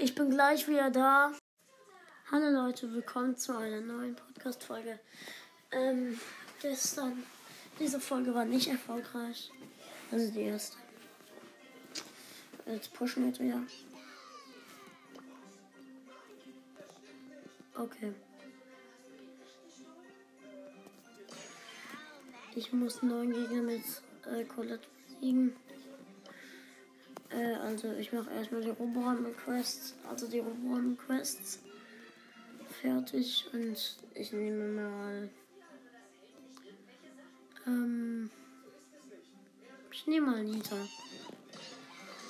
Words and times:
Ich 0.00 0.14
bin 0.14 0.30
gleich 0.30 0.68
wieder 0.68 0.92
da. 0.92 1.32
Hallo 2.30 2.50
Leute, 2.50 2.92
willkommen 2.92 3.36
zu 3.36 3.56
einer 3.56 3.80
neuen 3.80 4.14
Podcast-Folge. 4.14 5.00
Ähm, 5.72 6.20
gestern, 6.62 7.24
diese 7.80 7.98
Folge 7.98 8.32
war 8.32 8.44
nicht 8.44 8.68
erfolgreich. 8.68 9.50
Also 10.12 10.30
die 10.30 10.42
erste. 10.42 10.76
Jetzt 12.66 12.94
pushen 12.94 13.24
wir 13.24 13.44
wieder. 13.44 13.60
Okay. 17.74 18.12
Ich 22.54 22.72
muss 22.72 23.02
neun 23.02 23.32
Gegner 23.32 23.62
mit 23.62 23.82
äh, 24.32 24.44
Colette 24.44 24.86
besiegen. 25.08 25.56
Äh, 27.30 27.54
also 27.54 27.92
ich 27.92 28.12
mache 28.12 28.30
erstmal 28.30 28.62
die 28.62 28.70
Roboraum-Quests, 28.70 29.94
also 30.08 30.26
die 30.28 30.38
Roboraum-Quests 30.38 31.60
fertig 32.82 33.46
und 33.52 33.96
ich 34.14 34.32
nehme 34.32 34.68
mal 34.68 35.30
ähm, 37.66 38.30
ich 39.90 40.06
nehme 40.06 40.26
mal 40.30 40.44
Nita. 40.44 40.76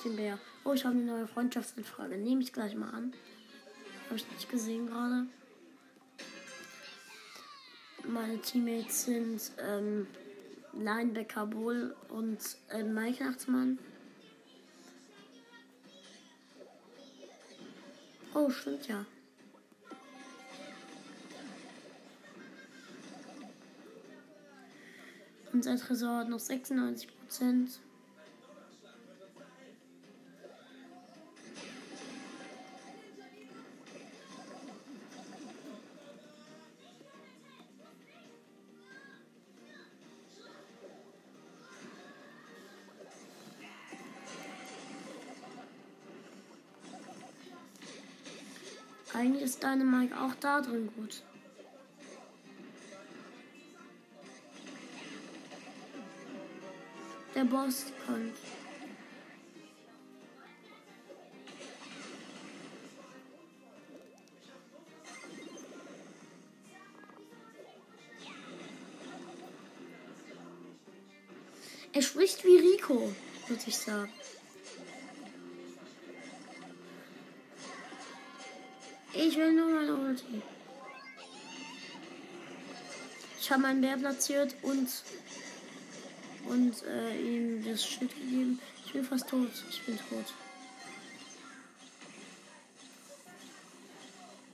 Den 0.03 0.15
Bär. 0.15 0.39
Oh, 0.63 0.73
ich 0.73 0.83
habe 0.85 0.95
eine 0.95 1.05
neue 1.05 1.27
Freundschaftsanfrage. 1.27 2.17
Nehme 2.17 2.41
ich 2.41 2.51
gleich 2.51 2.75
mal 2.75 2.89
an. 2.89 3.13
Habe 4.05 4.15
ich 4.15 4.31
nicht 4.31 4.49
gesehen 4.49 4.87
gerade. 4.87 5.27
Meine 8.07 8.41
Teammates 8.41 9.05
sind 9.05 9.51
ähm, 9.59 10.07
Linebacker 10.73 11.45
Bull 11.45 11.95
und 12.09 12.39
äh, 12.69 12.83
Mike 12.83 13.23
Nachtsmann. 13.23 13.77
Oh, 18.33 18.49
stimmt 18.49 18.87
ja. 18.87 19.05
Unser 25.51 25.77
Tresor 25.77 26.17
hat 26.17 26.29
noch 26.29 26.39
96 26.39 27.07
Prozent. 27.07 27.79
Ist 49.49 49.63
deine 49.63 49.83
Mike 49.83 50.15
auch 50.15 50.35
da 50.39 50.61
drin 50.61 50.91
gut. 50.95 51.23
Der 57.33 57.45
Boss 57.45 57.85
kommt. 58.05 58.35
Er 71.91 72.01
spricht 72.03 72.43
wie 72.45 72.57
Rico, 72.57 73.11
würde 73.47 73.63
ich 73.65 73.77
sagen. 73.77 74.11
Will 79.39 79.53
nur 79.53 79.69
meine 79.69 79.95
Ulti. 79.95 80.41
Ich 83.39 83.51
habe 83.51 83.61
meinen 83.61 83.81
Bär 83.81 83.97
platziert 83.97 84.55
und 84.61 84.89
und 86.45 86.83
äh, 86.83 87.15
ihm 87.21 87.63
das 87.63 87.85
Schild 87.85 88.13
gegeben. 88.15 88.59
Ich 88.85 88.93
bin 88.93 89.03
fast 89.03 89.29
tot. 89.29 89.49
Ich 89.69 89.81
bin 89.83 89.97
tot. 89.97 90.33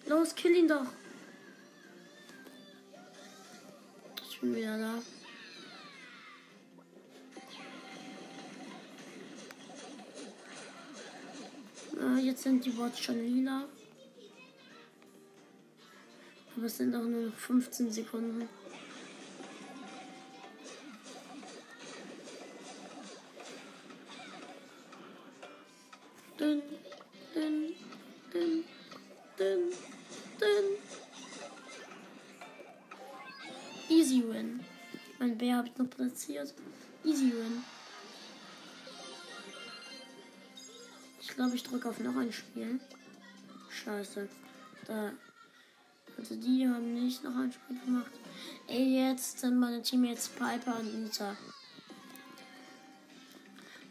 Los, 0.07 0.35
kill 0.35 0.55
ihn 0.55 0.67
doch. 0.67 0.85
Ich 4.29 4.39
bin 4.39 4.55
wieder 4.55 4.77
da. 4.77 5.01
Äh, 12.01 12.19
jetzt 12.19 12.43
sind 12.43 12.65
die 12.65 12.71
Bots 12.71 12.99
schon 12.99 13.19
lila. 13.19 13.65
Aber 16.65 16.71
es 16.71 16.77
sind 16.77 16.95
auch 16.95 17.03
nur 17.03 17.27
noch 17.27 17.35
15 17.35 17.91
Sekunden. 17.91 18.49
Easy 33.87 34.23
win. 34.27 34.59
Mein 35.19 35.37
Bär 35.37 35.57
habe 35.57 35.67
ich 35.67 35.77
noch 35.77 35.87
platziert. 35.87 36.51
Easy 37.03 37.31
win. 37.31 37.63
Ich 41.21 41.27
glaube, 41.27 41.55
ich 41.55 41.61
drücke 41.61 41.89
auf 41.89 41.99
noch 41.99 42.15
ein 42.15 42.33
Spiel. 42.33 42.79
Scheiße. 43.69 44.27
Da 44.87 45.11
also 46.17 46.35
die 46.35 46.67
haben 46.67 46.93
nicht 46.93 47.23
noch 47.23 47.35
ein 47.35 47.51
Spiel 47.51 47.79
gemacht. 47.79 48.11
Ey, 48.67 49.07
jetzt 49.07 49.39
sind 49.39 49.59
meine 49.59 49.81
Teammates 49.81 50.29
Piper 50.29 50.79
und 50.79 51.03
Nita. 51.03 51.35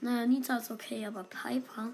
Naja, 0.00 0.26
Nita 0.26 0.56
ist 0.56 0.70
okay, 0.70 1.06
aber 1.06 1.24
Piper. 1.24 1.92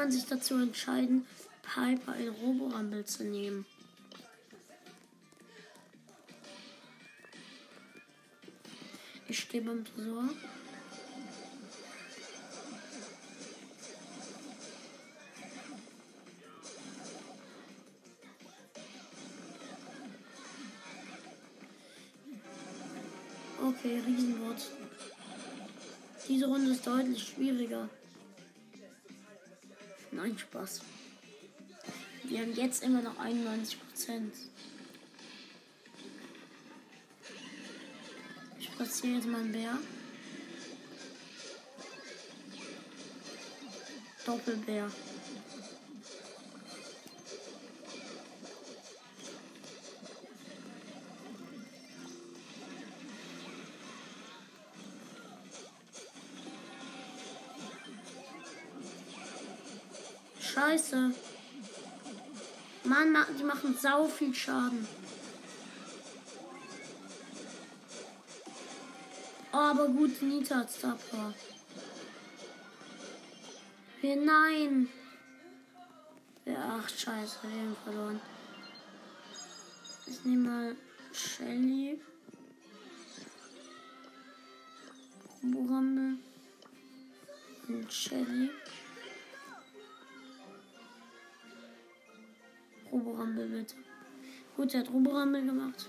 Man 0.00 0.10
sich 0.10 0.24
dazu 0.24 0.54
entscheiden, 0.54 1.26
Piper 1.62 2.16
in 2.16 2.30
Roborumble 2.30 3.04
zu 3.04 3.22
nehmen? 3.22 3.66
Ich 9.28 9.40
stehe 9.40 9.62
beim 9.62 9.84
Tresor. 9.84 10.30
Okay, 23.62 24.00
Riesenwort. 24.06 24.70
Diese 26.26 26.46
Runde 26.46 26.70
ist 26.70 26.86
deutlich 26.86 27.22
schwieriger. 27.22 27.90
Nein, 30.22 30.36
Spaß. 30.36 30.82
Wir 32.24 32.40
haben 32.40 32.54
jetzt 32.54 32.82
immer 32.82 33.00
noch 33.00 33.18
91 33.18 33.78
Prozent. 33.80 34.34
Ich 38.58 38.70
platziere 38.76 39.14
jetzt 39.14 39.26
mal 39.26 39.40
einen 39.40 39.52
Bär. 39.52 39.78
Doppelbär. 44.26 44.90
Scheiße. 60.70 61.12
Mann, 62.84 63.16
die 63.36 63.42
machen 63.42 63.76
sau 63.76 64.06
viel 64.06 64.32
Schaden. 64.32 64.86
Oh, 69.52 69.56
aber 69.56 69.88
gut, 69.88 70.22
Nita 70.22 70.58
hat 70.58 70.70
Star. 70.70 70.96
Wir, 74.00 74.14
nein. 74.14 74.88
Ja, 76.44 76.80
ach, 76.80 76.88
scheiße, 76.88 77.38
wir 77.42 77.50
haben 77.50 77.76
verloren. 77.82 78.20
Ich 80.06 80.24
nehme 80.24 80.48
mal 80.48 80.76
Shelly. 81.12 82.00
Roborambe 85.42 86.18
und 87.66 87.92
Shelly. 87.92 88.50
Roborambe 92.92 93.46
bitte. 93.46 93.74
Gut, 94.56 94.74
er 94.74 94.80
hat 94.80 94.92
Roborambe 94.92 95.42
gemacht. 95.42 95.88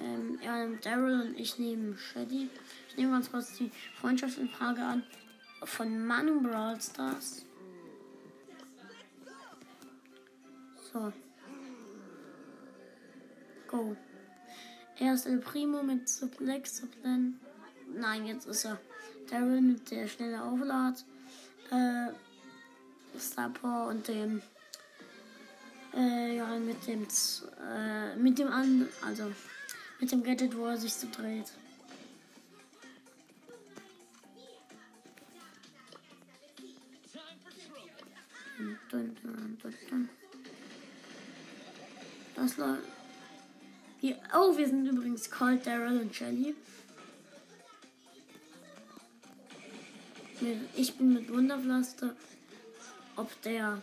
Ähm, 0.00 0.38
nimmt 0.42 0.84
Daryl 0.84 1.20
und 1.20 1.38
ich 1.38 1.58
nehme 1.58 1.96
Shelly. 1.96 2.48
Ich 2.88 2.96
nehme 2.96 3.12
ganz 3.12 3.30
kurz 3.30 3.56
die 3.56 3.70
Freundschaftsanfrage 4.00 4.82
an 4.82 5.02
von 5.64 6.06
Manu 6.06 6.40
Brawl 6.40 6.80
Stars. 6.80 7.44
So. 10.92 11.12
Go. 13.68 13.96
Er 14.98 15.14
ist 15.14 15.26
El 15.26 15.38
Primo 15.38 15.82
mit 15.82 16.08
Suplex, 16.08 16.78
Suplen. 16.78 17.40
Nein, 17.94 18.26
jetzt 18.26 18.46
ist 18.46 18.64
er 18.64 18.78
Daryl 19.30 19.60
mit 19.60 19.90
der 19.90 20.06
schnelle 20.06 20.42
Auflad. 20.42 21.04
Äh, 21.70 22.12
Star 23.18 23.50
Power 23.50 23.88
und 23.88 24.06
dem. 24.08 24.42
Äh, 25.94 26.36
ja, 26.36 26.46
mit 26.58 26.86
dem. 26.86 27.06
Äh, 27.70 28.16
mit 28.16 28.38
dem 28.38 28.48
an. 28.48 28.88
Also. 29.04 29.32
Mit 30.00 30.10
dem 30.10 30.24
Gadget, 30.24 30.56
wo 30.56 30.66
er 30.66 30.76
sich 30.76 30.92
so 30.92 31.06
dreht. 31.14 31.52
Das 42.34 42.56
läuft. 42.56 42.82
Hier. 44.00 44.18
Oh, 44.34 44.56
wir 44.56 44.66
sind 44.66 44.86
übrigens 44.86 45.30
Colt, 45.30 45.64
Daryl 45.64 46.00
und 46.00 46.14
Shelly. 46.14 46.56
Ich 50.74 50.94
bin 50.96 51.14
mit 51.14 51.32
Wunderpflaster. 51.32 52.16
Ob 53.14 53.42
der. 53.42 53.80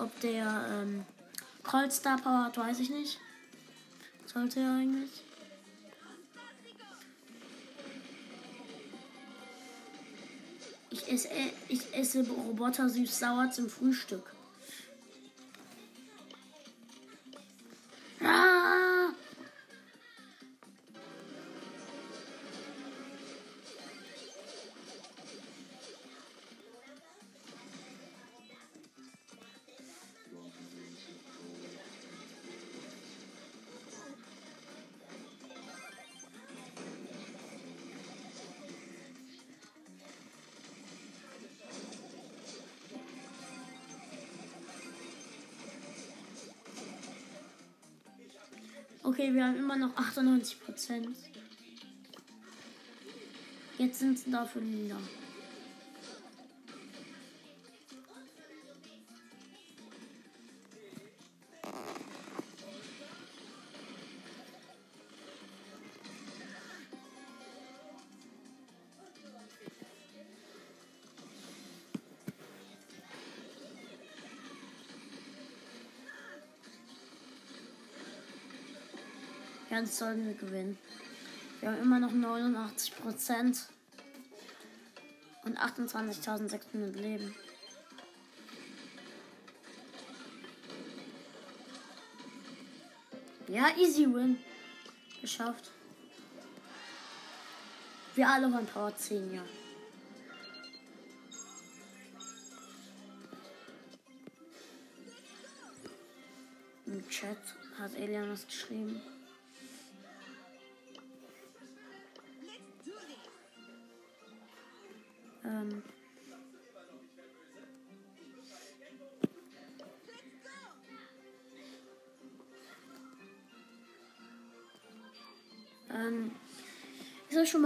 Ob 0.00 0.18
der 0.20 0.66
ähm, 0.70 1.04
Cold 1.62 1.92
Star 1.92 2.16
Power 2.16 2.44
hat, 2.44 2.56
weiß 2.56 2.80
ich 2.80 2.88
nicht. 2.88 3.20
Sollte 4.24 4.60
er 4.60 4.72
eigentlich. 4.72 5.10
Ich 10.88 11.12
esse, 11.12 11.28
ich 11.68 11.94
esse 11.94 12.26
Roboter 12.26 12.88
süß-sauer 12.88 13.50
zum 13.50 13.68
Frühstück. 13.68 14.32
Okay, 49.20 49.34
wir 49.34 49.44
haben 49.44 49.58
immer 49.58 49.76
noch 49.76 49.94
98 49.98 50.60
Prozent. 50.60 51.08
Jetzt 53.76 53.98
sind 53.98 54.16
es 54.16 54.24
dafür 54.24 54.62
lila. 54.62 54.96
Ganz 79.70 79.98
sollten 79.98 80.26
wir 80.26 80.34
gewinnen. 80.34 80.76
Wir 81.60 81.70
haben 81.70 81.80
immer 81.80 82.00
noch 82.00 82.10
89 82.10 82.96
Prozent 82.96 83.68
und 85.44 85.56
28.600 85.56 86.92
Leben. 86.96 87.32
Ja, 93.46 93.68
easy 93.76 94.12
win. 94.12 94.38
Geschafft. 95.20 95.70
Wir 98.16 98.28
alle 98.28 98.52
waren 98.52 98.66
Power 98.66 98.96
10, 98.96 99.34
ja. 99.34 99.44
Im 106.86 107.08
Chat 107.08 107.38
hat 107.78 107.94
Elian 107.94 108.32
was 108.32 108.44
geschrieben. 108.44 109.00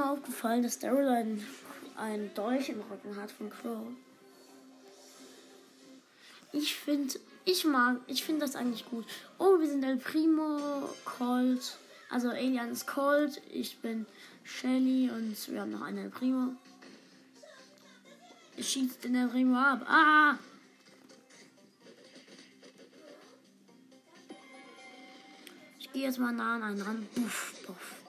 Mal 0.05 0.13
aufgefallen, 0.13 0.63
dass 0.63 0.79
Daryl 0.79 1.09
ein, 1.09 1.47
ein 1.97 2.33
Dolch 2.35 2.69
im 2.69 2.81
Rücken 2.81 3.17
hat 3.17 3.31
von 3.31 3.51
Crow? 3.51 3.87
Ich 6.53 6.77
finde, 6.77 7.19
ich 7.45 7.65
mag, 7.65 7.99
ich 8.07 8.25
finde 8.25 8.43
das 8.43 8.55
eigentlich 8.55 8.89
gut. 8.89 9.07
Oh, 9.39 9.59
wir 9.59 9.67
sind 9.67 9.83
El 9.83 9.97
Primo, 9.97 10.89
Colt. 11.05 11.79
Also 12.11 12.29
Alien 12.29 12.71
ist 12.71 12.87
Colt, 12.87 13.41
ich 13.53 13.79
bin 13.79 14.07
Shelly 14.45 15.11
und 15.11 15.37
wir 15.51 15.61
haben 15.63 15.73
noch 15.73 15.83
einen 15.83 15.99
El 15.99 16.11
Primo. 16.11 16.53
Schießt 18.59 19.03
den 19.03 19.17
El 19.17 19.29
Primo 19.29 19.57
ab. 19.57 19.85
Ah! 19.89 20.39
Ich 25.81 25.93
gehe 25.93 26.05
jetzt 26.05 26.19
mal 26.19 26.33
nah 26.33 26.57
an 26.57 26.63
einen 26.63 26.83
ran. 26.83 27.09
Buff, 27.15 27.55
buff. 27.67 28.04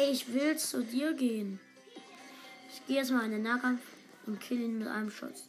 Ey, 0.00 0.12
ich 0.12 0.32
will 0.32 0.56
zu 0.56 0.82
dir 0.82 1.12
gehen. 1.12 1.60
Ich 2.72 2.86
gehe 2.86 2.96
jetzt 2.96 3.10
mal 3.10 3.26
in 3.26 3.32
den 3.32 3.42
Nahkampf 3.42 3.82
und 4.26 4.40
kill 4.40 4.58
ihn 4.58 4.78
mit 4.78 4.88
einem 4.88 5.10
Schuss. 5.10 5.44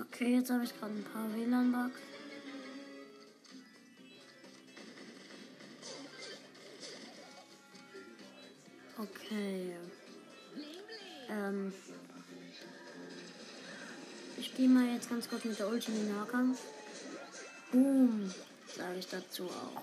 Okay, 0.00 0.34
jetzt 0.34 0.50
habe 0.50 0.64
ich 0.64 0.76
gerade 0.76 0.92
ein 0.92 1.04
paar 1.04 1.32
WLAN-Bugs. 1.36 2.17
Ganz 15.18 15.30
kurz 15.30 15.44
mit 15.46 15.58
der 15.58 15.66
Ulti 15.66 15.90
in 15.90 16.06
den 16.06 16.16
Nahkampf. 16.16 16.60
Boom, 17.72 18.32
sage 18.76 19.00
ich 19.00 19.08
dazu 19.08 19.46
auch. 19.46 19.82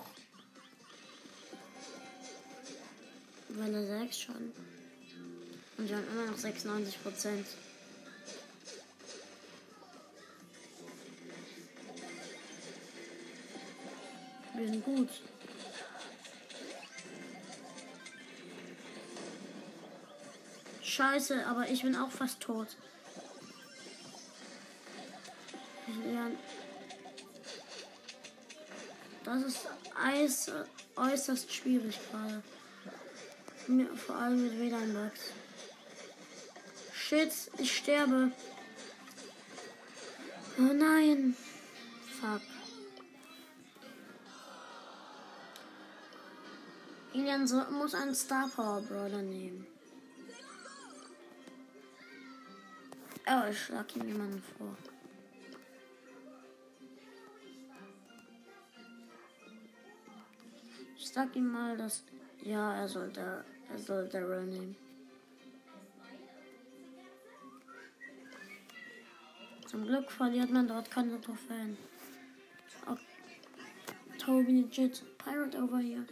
Welle 3.50 3.86
6 3.86 4.18
schon. 4.18 4.52
Und 5.76 5.88
wir 5.90 5.96
haben 5.96 6.08
immer 6.10 6.30
noch 6.30 6.38
96 6.38 7.02
Prozent. 7.02 7.46
Wir 14.54 14.68
sind 14.68 14.82
gut. 14.82 15.10
Scheiße, 20.82 21.44
aber 21.46 21.68
ich 21.68 21.82
bin 21.82 21.94
auch 21.94 22.10
fast 22.10 22.40
tot. 22.40 22.68
Das 29.36 29.44
ist 29.44 30.52
äußerst 30.96 31.52
schwierig 31.52 31.98
gerade. 32.10 32.42
Vor 33.96 34.16
allem 34.16 34.44
mit 34.44 34.58
WLAN-Bugs. 34.58 35.32
Shit, 36.94 37.32
ich 37.58 37.76
sterbe. 37.76 38.32
Oh 40.58 40.72
nein. 40.72 41.36
Fuck. 42.18 42.40
Ilian 47.12 47.46
so, 47.46 47.62
muss 47.70 47.94
einen 47.94 48.14
Star 48.14 48.48
Power 48.48 48.80
Brawler 48.80 49.20
nehmen. 49.20 49.66
Oh, 53.26 53.50
ich 53.50 53.60
schlag 53.60 53.94
ihm 53.96 54.08
jemanden 54.08 54.42
vor. 54.56 54.76
Sag 61.16 61.34
ihm 61.34 61.50
mal, 61.50 61.76
dass. 61.76 62.04
Ja, 62.42 62.74
er 62.74 62.88
sollte. 62.88 63.44
Er 63.72 63.78
soll 63.78 64.06
Daryl 64.08 64.44
nehmen. 64.44 64.76
Zum 69.66 69.84
Glück 69.86 70.12
verliert 70.12 70.50
man 70.50 70.68
dort 70.68 70.90
keine 70.90 71.20
Trophäen. 71.20 71.76
Oh, 72.88 72.96
Toby 74.18 74.60
legit. 74.60 75.02
Pirate 75.18 75.58
over 75.58 75.78
here. 75.78 76.04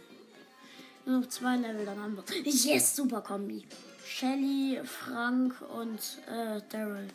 Nur 1.05 1.19
noch 1.19 1.29
zwei 1.29 1.55
Level, 1.55 1.85
dann 1.85 1.99
haben 1.99 2.17
wir. 2.17 2.23
Yes, 2.43 2.95
super 2.95 3.21
Kombi. 3.21 3.63
Shelly, 4.03 4.81
Frank 4.83 5.53
und 5.61 5.99
äh, 6.27 6.61
Daryl. 6.69 7.07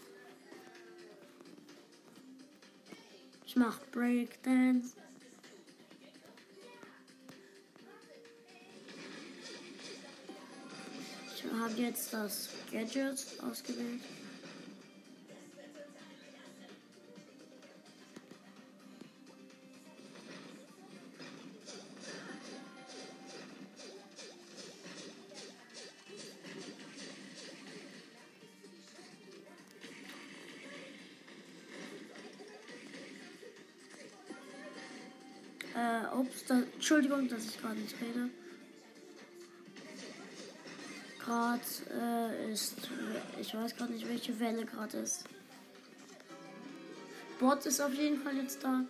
Ich 3.44 3.56
mach 3.56 3.78
Breakdance. 3.90 4.94
Habe 11.60 11.74
jetzt 11.74 12.12
das 12.14 12.48
Gadget 12.72 13.26
ausgewählt. 13.42 14.00
Äh, 35.74 36.16
ups, 36.16 36.44
da, 36.46 36.62
Entschuldigung, 36.74 37.28
dass 37.28 37.44
ich 37.44 37.60
gerade 37.60 37.78
nicht 37.78 37.94
rede. 38.00 38.30
Gerade 41.30 41.60
äh, 41.96 42.52
ist, 42.52 42.74
ich 43.40 43.54
weiß 43.54 43.76
gerade 43.76 43.92
nicht, 43.92 44.08
welche 44.08 44.40
Welle 44.40 44.66
gerade 44.66 44.96
ist. 44.96 45.22
Bot 47.38 47.64
ist 47.66 47.80
auf 47.80 47.94
jeden 47.94 48.20
Fall 48.20 48.36
jetzt 48.36 48.64
da. 48.64 48.80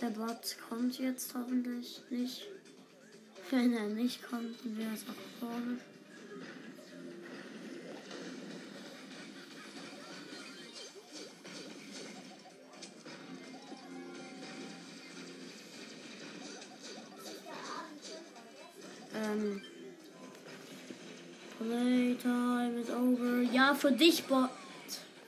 Der 0.00 0.06
Bot 0.08 0.56
kommt 0.66 0.98
jetzt 0.98 1.34
hoffentlich 1.34 2.00
nicht. 2.08 2.48
Wenn 3.50 3.74
er 3.74 3.88
nicht 3.88 4.22
kommt, 4.22 4.56
wäre 4.64 4.94
es 4.94 5.02
auch 5.02 5.40
traurig. 5.40 5.78
Für 23.82 23.90
dich, 23.90 24.22
Bot. 24.26 24.48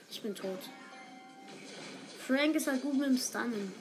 Ich 0.09 0.21
bin 0.21 0.33
tot. 0.33 0.59
Frank 2.25 2.55
ist 2.55 2.67
halt 2.67 2.81
gut 2.81 2.93
mit 2.93 3.09
dem 3.09 3.17
Stunnen. 3.17 3.73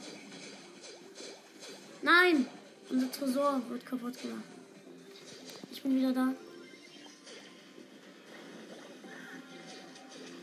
Nein! 2.02 2.48
Unser 2.90 3.12
Tresor 3.12 3.62
wird 3.68 3.86
kaputt 3.86 4.20
gemacht. 4.20 4.42
Ich 5.70 5.80
bin 5.80 5.96
wieder 5.96 6.12
da. 6.12 6.34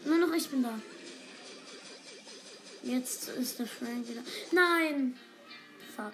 Nur 0.06 0.18
noch 0.18 0.34
ich 0.34 0.48
bin 0.50 0.64
da. 0.64 0.80
Jetzt 2.84 3.28
ist 3.32 3.60
der 3.60 3.68
Frank 3.68 4.08
wieder. 4.08 4.24
Nein! 4.54 5.18
Fuck. 5.94 6.14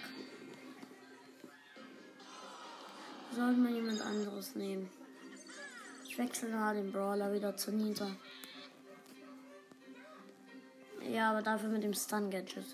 Sollte 3.36 3.60
man 3.60 3.76
jemand 3.76 4.02
anderes 4.02 4.56
nehmen. 4.56 4.90
Ich 6.18 6.24
wechsle 6.24 6.50
mal 6.50 6.74
den 6.74 6.92
Brawler 6.92 7.32
wieder 7.32 7.56
zu 7.56 7.72
Nita. 7.72 8.10
Ja, 11.08 11.30
aber 11.30 11.44
dafür 11.44 11.70
mit 11.70 11.84
dem 11.84 11.94
Stun 11.94 12.32
Gadget. 12.32 12.66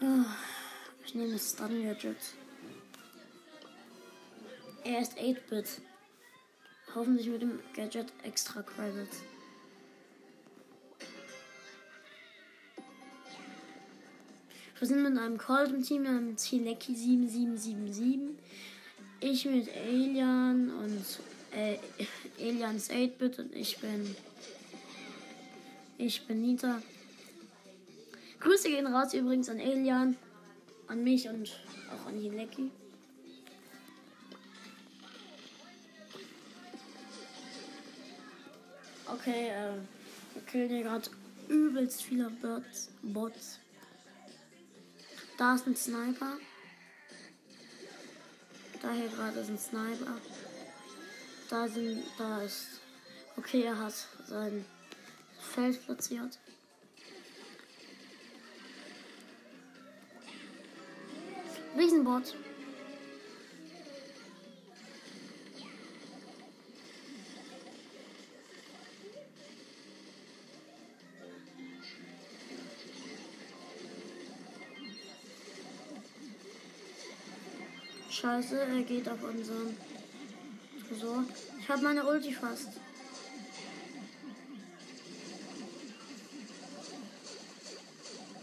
Ah, 0.00 0.24
Ich 1.04 1.14
nehme 1.14 1.34
das 1.34 1.52
Stun 1.52 1.84
Gadget. 1.84 2.16
Er 4.82 5.00
ist 5.00 5.16
8-Bit. 5.16 5.82
Hoffentlich 6.96 7.28
mit 7.28 7.42
dem 7.42 7.60
Gadget 7.76 8.12
extra 8.24 8.60
Credits. 8.62 9.22
Wir 14.78 14.86
sind 14.86 15.02
mit 15.02 15.18
einem 15.18 15.38
Colt 15.38 15.70
im 15.70 15.82
Team, 15.82 16.04
wir 16.04 16.10
haben 16.10 16.36
Zilecki 16.36 16.94
7777. 16.94 18.38
Ich 19.18 19.44
mit 19.44 19.68
Alien 19.76 20.70
und 20.70 21.04
äh, 21.50 21.78
Alien 22.40 22.76
ist 22.76 22.92
8-Bit 22.92 23.40
und 23.40 23.54
ich 23.56 23.76
bin. 23.78 24.14
Ich 25.96 26.24
bin 26.28 26.42
Nita. 26.42 26.80
Grüße 28.38 28.68
gehen 28.68 28.86
raus 28.86 29.14
übrigens 29.14 29.48
an 29.48 29.58
Alien, 29.58 30.16
an 30.86 31.02
mich 31.02 31.28
und 31.28 31.58
auch 31.90 32.06
an 32.06 32.14
Hilecki. 32.14 32.70
Okay, 39.06 39.48
äh, 39.48 39.72
wir 40.34 40.42
killen 40.46 40.68
hier 40.68 40.82
gerade 40.84 41.10
übelst 41.48 42.04
viele 42.04 42.30
Bots. 42.30 42.90
Bots. 43.02 43.58
Da 45.38 45.54
ist 45.54 45.68
ein 45.68 45.76
Sniper. 45.76 46.36
Da 48.82 48.92
hier 48.92 49.08
gerade 49.08 49.38
ist 49.38 49.48
ein 49.48 49.58
Sniper. 49.58 50.16
Da 51.48 51.68
sind, 51.68 52.02
da 52.18 52.42
ist. 52.42 52.80
Okay, 53.36 53.62
er 53.62 53.78
hat 53.78 53.94
sein 54.26 54.64
Feld 55.38 55.86
platziert. 55.86 56.40
Riesenbot. 61.76 62.34
Scheiße, 78.20 78.58
er 78.58 78.82
geht 78.82 79.08
auf 79.08 79.22
unseren 79.22 79.76
Tresor. 80.88 81.22
Ich 81.60 81.68
habe 81.68 81.82
meine 81.82 82.04
Ulti 82.04 82.32
fast. 82.32 82.70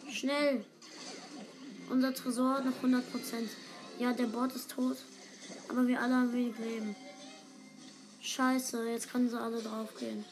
Schnell. 0.09 0.63
Unser 1.89 2.13
Tresor 2.13 2.61
noch 2.61 2.81
100%. 2.81 3.01
Ja, 3.99 4.13
der 4.13 4.27
Bot 4.27 4.55
ist 4.55 4.71
tot. 4.71 4.95
Aber 5.67 5.85
wir 5.85 6.01
alle 6.01 6.15
haben 6.15 6.31
wenig 6.31 6.57
Leben. 6.57 6.95
Scheiße, 8.21 8.89
jetzt 8.89 9.11
können 9.11 9.29
sie 9.29 9.37
alle 9.37 9.61
draufgehen. 9.61 10.23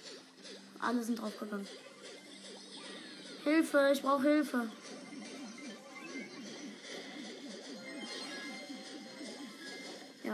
Alle 0.80 1.04
sind 1.04 1.20
draufgegangen. 1.20 1.68
Hilfe, 3.44 3.92
ich 3.92 4.02
brauche 4.02 4.24
Hilfe. 4.24 4.70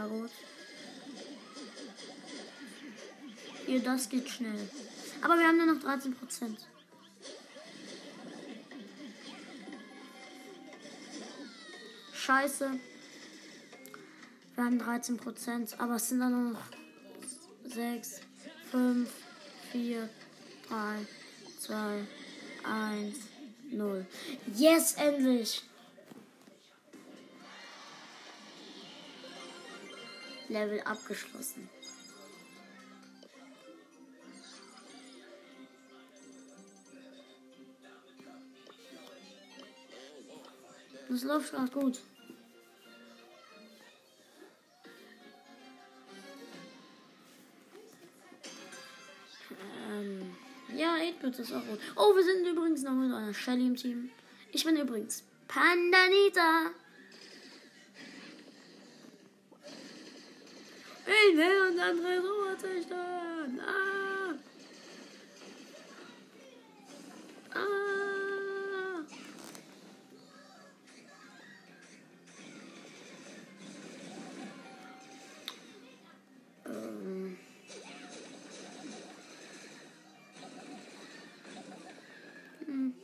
Gyros. 0.08 0.30
Ja, 3.66 3.78
das 3.80 4.08
geht 4.08 4.28
schnell. 4.28 4.68
Aber 5.22 5.38
wir 5.38 5.46
haben 5.46 5.58
nur 5.58 5.74
noch 5.74 5.80
13 5.80 6.14
Prozent. 6.14 6.58
Scheiße. 12.12 12.70
Wir 14.54 14.64
haben 14.64 14.78
13 14.78 15.16
Prozent, 15.16 15.74
aber 15.78 15.96
es 15.96 16.08
sind 16.08 16.20
dann 16.20 16.32
nur 16.32 16.52
noch 16.52 16.62
6, 17.66 18.20
5, 18.70 19.10
4, 19.72 20.08
3, 20.68 21.06
2, 21.60 22.06
1, 22.64 23.16
0. 23.70 24.06
Yes, 24.54 24.94
endlich! 24.94 25.69
Level 30.50 30.80
abgeschlossen. 30.80 31.68
Das 41.08 41.24
läuft 41.24 41.52
gerade 41.52 41.70
gut. 41.72 42.00
Ähm, 49.90 50.36
ja, 50.76 50.94
8-Bit 50.94 51.38
ist 51.40 51.52
auch 51.52 51.66
gut. 51.66 51.80
Oh, 51.96 52.14
wir 52.14 52.22
sind 52.22 52.46
übrigens 52.46 52.82
noch 52.82 52.92
mit 52.92 53.12
einer 53.12 53.34
Shelly 53.34 53.66
im 53.66 53.76
Team. 53.76 54.10
Ich 54.52 54.64
bin 54.64 54.76
übrigens 54.76 55.24
Pandanita. 55.48 56.70
Ich 61.22 61.36
will 61.36 61.68
uns 61.68 61.78
andere 61.78 62.18
Ruhe 62.18 62.56
zerstören. 62.56 63.60
Ah. 63.60 64.34
Ah. 67.54 67.60
Ähm. 76.66 77.36
Hm. 82.66 82.94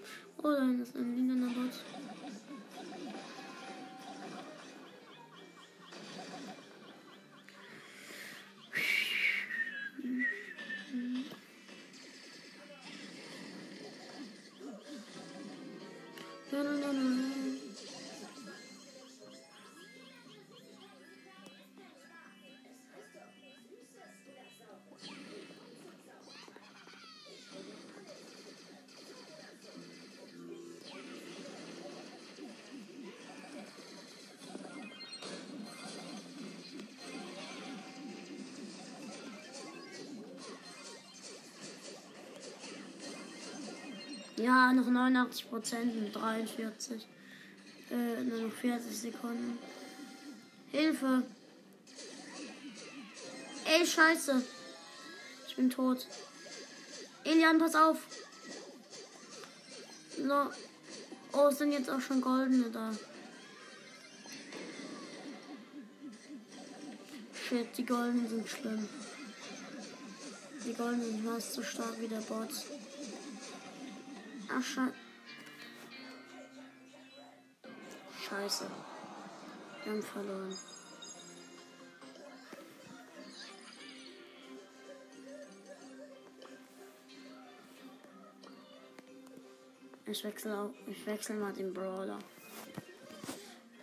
Ja, 44.46 44.72
noch 44.72 44.86
89 44.86 45.50
Prozent 45.50 46.00
mit 46.00 46.14
43. 46.14 47.04
Äh, 47.90 48.22
nur 48.22 48.42
noch 48.42 48.52
40 48.52 48.96
Sekunden. 48.96 49.58
Hilfe! 50.70 51.24
Ey, 53.64 53.84
scheiße! 53.84 54.40
Ich 55.48 55.56
bin 55.56 55.68
tot. 55.68 56.06
Elian, 57.24 57.58
pass 57.58 57.74
auf! 57.74 57.98
No. 60.18 60.50
Oh, 61.32 61.50
sind 61.50 61.72
jetzt 61.72 61.90
auch 61.90 62.00
schon 62.00 62.20
goldene 62.20 62.70
da. 62.70 62.92
Shit, 67.48 67.76
die 67.76 67.84
goldenen 67.84 68.28
sind 68.28 68.48
schlimm. 68.48 68.88
Die 70.64 70.72
goldenen 70.72 71.04
sind 71.04 71.28
fast 71.28 71.54
so 71.54 71.64
stark 71.64 72.00
wie 72.00 72.06
der 72.06 72.20
Bot. 72.20 72.50
Ach, 74.58 74.62
sche 74.64 74.90
Scheiße. 78.26 78.70
Wir 79.84 79.92
haben 79.92 80.02
verloren. 80.02 80.56
Ich 90.06 90.24
wechsle 90.24 90.58
auch, 90.58 90.70
ich 90.86 91.06
wechsle 91.06 91.34
mal 91.34 91.52
den 91.52 91.74
Brawler. 91.74 92.18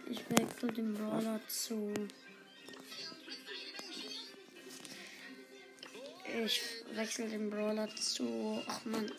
Ich 0.09 0.27
wechsle 0.31 0.71
den 0.71 0.95
Brawler 0.95 1.39
zu. 1.47 1.93
Ich 6.43 6.61
wechsle 6.95 7.29
den 7.29 7.51
Brawler 7.51 7.95
zu. 7.95 8.63
Ach 8.67 8.83
man. 8.85 9.11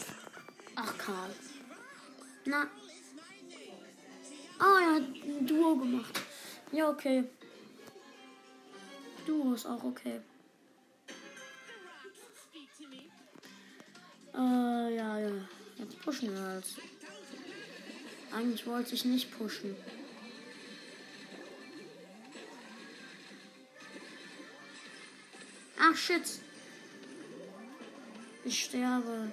Ach 0.77 0.99
Karl. 0.99 1.31
Na. 2.47 2.69
Ah, 4.59 4.81
er 4.81 4.95
hat 4.95 5.03
ein 5.03 5.47
Duo 5.47 5.77
gemacht. 5.77 6.21
Ja, 6.73 6.89
okay. 6.89 7.25
Duo 9.27 9.55
ist 9.55 9.67
auch 9.67 9.83
okay. 9.83 10.21
Äh, 14.35 14.97
ja, 14.97 15.19
ja. 15.19 15.31
Jetzt 15.79 16.01
pushen 16.01 16.33
wir 16.33 16.41
halt. 16.41 16.67
Eigentlich 18.33 18.67
wollte 18.67 18.95
ich 18.95 19.05
nicht 19.05 19.37
pushen. 19.39 19.77
Ach 25.79 25.97
shit. 25.97 26.41
Ich 28.45 28.65
sterbe. 28.65 29.33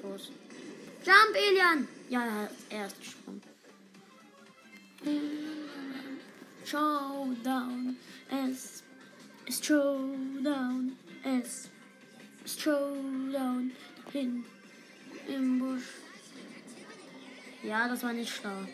Tot. 0.00 0.32
Jump, 1.04 1.36
Elian! 1.36 1.88
Ja, 2.08 2.48
er 2.68 2.86
ist 2.86 2.98
gesprungen. 2.98 3.42
Showdown, 6.64 7.96
es 8.28 8.82
ist 9.46 9.64
Showdown, 9.64 10.96
es 11.24 11.70
ist 12.44 12.60
Showdown, 12.60 13.72
hin 14.12 14.44
im 15.26 15.58
Busch. 15.58 15.88
Ja, 17.62 17.88
das 17.88 18.02
war 18.02 18.12
nicht 18.12 18.32
schlau. 18.32 18.66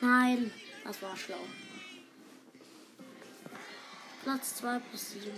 Nein, 0.00 0.50
das 0.84 1.02
war 1.02 1.16
schlau. 1.16 1.44
Platz 4.30 4.58
2 4.58 4.78
plus 4.78 5.10
7. 5.10 5.28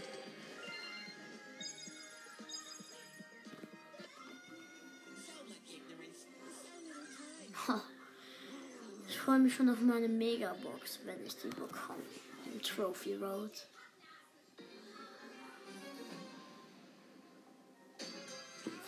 Ich 9.08 9.18
freue 9.18 9.38
mich 9.38 9.54
schon 9.54 9.70
auf 9.70 9.80
meine 9.80 10.08
Megabox, 10.08 10.98
wenn 11.06 11.24
ich 11.24 11.34
die 11.38 11.48
bekomme. 11.48 12.02
Im 12.44 12.60
Trophy 12.60 13.14
Road. 13.14 13.66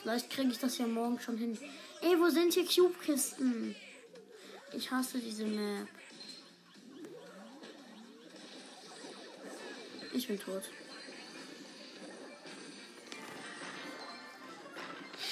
Vielleicht 0.02 0.28
kriege 0.28 0.50
ich 0.50 0.58
das 0.58 0.76
ja 0.76 0.86
morgen 0.86 1.18
schon 1.18 1.38
hin. 1.38 1.58
Ey, 2.02 2.20
wo 2.20 2.28
sind 2.28 2.52
hier 2.52 2.66
Cube-Kisten? 2.66 3.74
Ich 4.74 4.90
hasse 4.90 5.18
diese 5.18 5.46
Map. 5.46 5.88
Ich 10.14 10.29
bin 10.29 10.38
tot. 10.38 10.62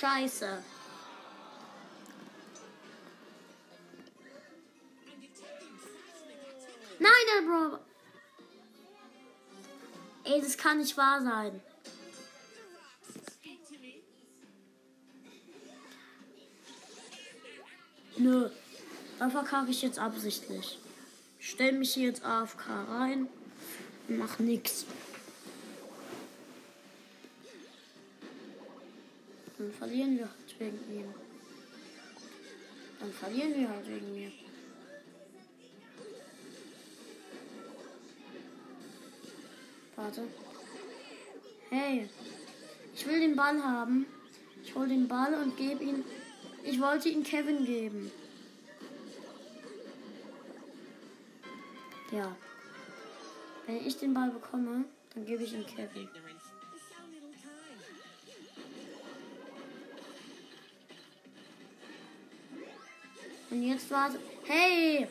Scheiße. 0.01 0.65
Nein, 6.99 7.13
der 7.33 7.47
Bro. 7.47 7.79
Ey, 10.25 10.41
das 10.41 10.59
kann 10.59 10.79
nicht 10.79 10.97
wahr 10.97 11.23
sein. 11.23 11.61
Nö. 18.17 18.51
da 19.21 19.31
verkaufe 19.31 19.71
ich 19.71 19.83
jetzt 19.83 20.01
absichtlich. 20.01 20.81
Stell 21.39 21.73
mich 21.73 21.95
hier 21.95 22.09
jetzt 22.09 22.25
AFK 22.25 22.69
rein 22.89 23.29
mach 24.09 24.39
nix. 24.39 24.87
Dann 29.59 29.73
verlieren 29.73 30.19
wir 30.19 30.25
halt 30.25 30.61
wegen 30.61 30.79
ihm. 30.93 31.15
Dann 33.01 33.13
verlieren 33.13 33.55
wir 33.55 33.69
halt 33.69 33.89
wegen 33.89 34.15
mir. 34.15 34.33
Warte. 39.97 40.23
Hey. 41.71 42.09
Ich 42.95 43.07
will 43.07 43.21
den 43.21 43.37
Ball 43.37 43.63
haben. 43.63 44.07
Ich 44.65 44.75
hol 44.75 44.89
den 44.89 45.09
Ball 45.09 45.35
und 45.35 45.57
gebe 45.57 45.83
ihn. 45.83 46.05
Ich 46.65 46.81
wollte 46.81 47.09
ihn 47.09 47.25
Kevin 47.25 47.65
geben. 47.65 48.11
Ja. 52.13 52.37
Wenn 53.67 53.87
ich 53.87 53.97
den 53.99 54.13
Ball 54.13 54.31
bekomme, 54.31 54.85
dann 55.15 55.25
gebe 55.25 55.45
ich 55.45 55.53
ihn 55.53 55.67
Kevin. 55.67 56.09
Und 63.51 63.63
jetzt 63.63 63.91
warte. 63.91 64.19
Hey! 64.45 65.07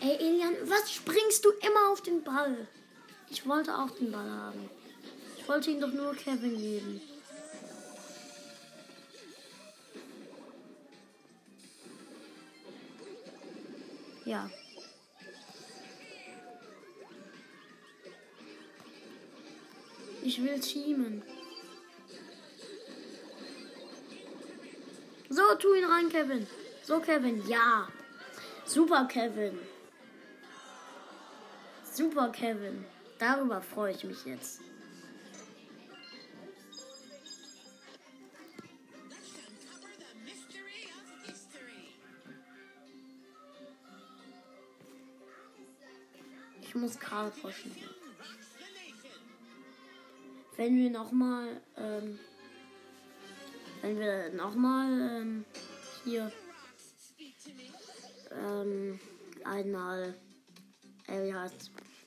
Ey, 0.00 0.16
Elian, 0.16 0.54
was 0.64 0.92
springst 0.92 1.44
du 1.44 1.50
immer 1.66 1.90
auf 1.90 2.00
den 2.02 2.22
Ball? 2.22 2.68
Ich 3.30 3.46
wollte 3.46 3.76
auch 3.76 3.90
den 3.90 4.12
Ball 4.12 4.30
haben. 4.30 4.70
Ich 5.36 5.48
wollte 5.48 5.70
ihn 5.70 5.80
doch 5.80 5.92
nur 5.92 6.14
Kevin 6.14 6.56
geben. 6.56 7.00
Ja. 14.24 14.48
Ich 20.24 20.42
will 20.42 20.58
teamen. 20.58 21.22
So, 25.28 25.42
tu 25.58 25.74
ihn 25.74 25.84
rein, 25.84 26.08
Kevin. 26.08 26.46
So, 26.82 26.98
Kevin. 26.98 27.46
Ja. 27.46 27.88
Super, 28.64 29.06
Kevin. 29.06 29.58
Super, 31.92 32.30
Kevin. 32.30 32.86
Darüber 33.18 33.60
freue 33.60 33.92
ich 33.92 34.04
mich 34.04 34.24
jetzt. 34.24 34.62
Ich 46.62 46.74
muss 46.74 46.98
Karl 46.98 47.30
pushen. 47.30 47.70
Wenn 50.56 50.76
wir 50.76 50.90
nochmal, 50.90 51.60
ähm, 51.76 52.18
wenn 53.82 53.98
wir 53.98 54.32
nochmal, 54.32 55.20
ähm, 55.20 55.44
hier, 56.04 56.30
ähm, 58.30 59.00
einmal, 59.42 60.14
äh, 61.08 61.28
ja, 61.28 61.50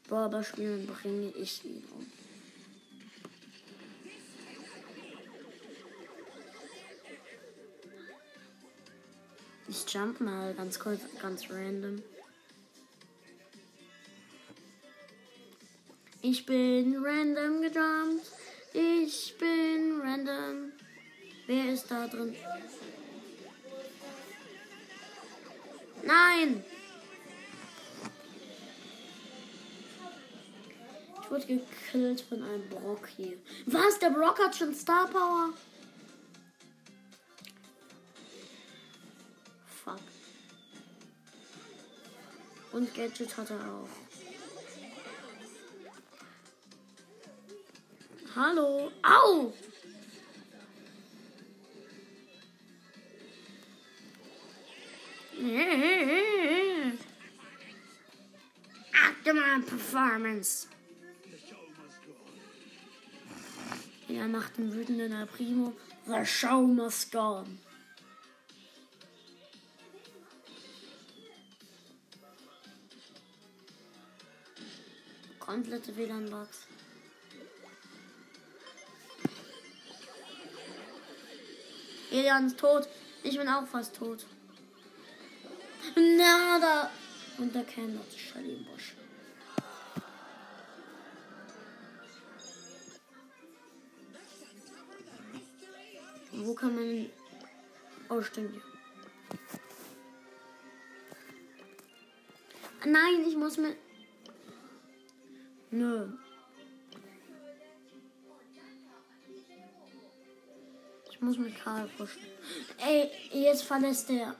Barber 0.07 0.43
spielen, 0.43 0.87
bringe 0.87 1.29
ich 1.31 1.65
ihn 1.65 1.83
um. 1.93 2.05
Ich 9.67 9.93
jump 9.93 10.21
mal 10.21 10.53
ganz 10.53 10.79
kurz, 10.79 11.01
ganz 11.21 11.49
random. 11.49 12.01
Ich 16.29 16.45
bin 16.45 16.97
random 17.05 17.61
gejumpt. 17.61 18.25
Ich 18.73 19.37
bin 19.37 20.01
random. 20.01 20.73
Wer 21.45 21.71
ist 21.71 21.89
da 21.89 22.05
drin? 22.05 22.35
Nein! 26.03 26.65
Ich 31.21 31.31
wurde 31.31 31.45
gekillt 31.45 32.19
von 32.19 32.43
einem 32.43 32.67
Brock 32.67 33.07
hier. 33.15 33.37
Was? 33.65 33.97
Der 33.99 34.09
Brock 34.09 34.37
hat 34.37 34.53
schon 34.53 34.75
Star 34.75 35.07
Power? 35.07 35.53
Fuck. 39.85 40.01
Und 42.73 42.93
Gadget 42.93 43.37
hat 43.37 43.49
er 43.49 43.59
auch. 43.59 44.06
Hallo. 48.37 48.91
Au! 49.01 49.51
Optimal 58.93 59.61
Performance. 59.65 60.67
Er 64.07 64.27
macht 64.27 64.57
den 64.57 64.71
wütenden 64.71 65.13
El 65.13 65.25
Primo. 65.25 65.73
The 66.05 66.23
show 66.23 66.61
must 66.61 67.11
go 67.11 67.39
on. 67.39 67.59
Komplette 75.39 75.97
WLAN-Bugs. 75.97 76.67
Elian 82.11 82.47
ist 82.47 82.57
tot. 82.57 82.87
Ich 83.23 83.37
bin 83.37 83.47
auch 83.47 83.67
fast 83.67 83.95
tot. 83.95 84.25
Nada. 85.95 86.89
Und 87.37 87.55
da 87.55 87.63
käme 87.63 87.93
noch 87.93 88.05
die 88.13 88.19
Shelly 88.19 88.53
im 88.53 88.65
Busch. 88.65 88.95
Wo 96.31 96.53
kann 96.53 96.75
man. 96.75 97.09
Oh, 98.09 98.21
stimmt. 98.21 98.61
Nein, 102.85 103.25
ich 103.27 103.35
muss 103.35 103.57
mir. 103.57 103.75
Nö. 105.71 106.07
Ich 111.17 111.23
muss 111.23 111.39
mit 111.39 111.59
Karl 111.63 111.89
pushen. 111.97 112.21
Ey, 112.77 113.09
jetzt 113.33 113.63
verlässt 113.63 114.07
er. 114.11 114.35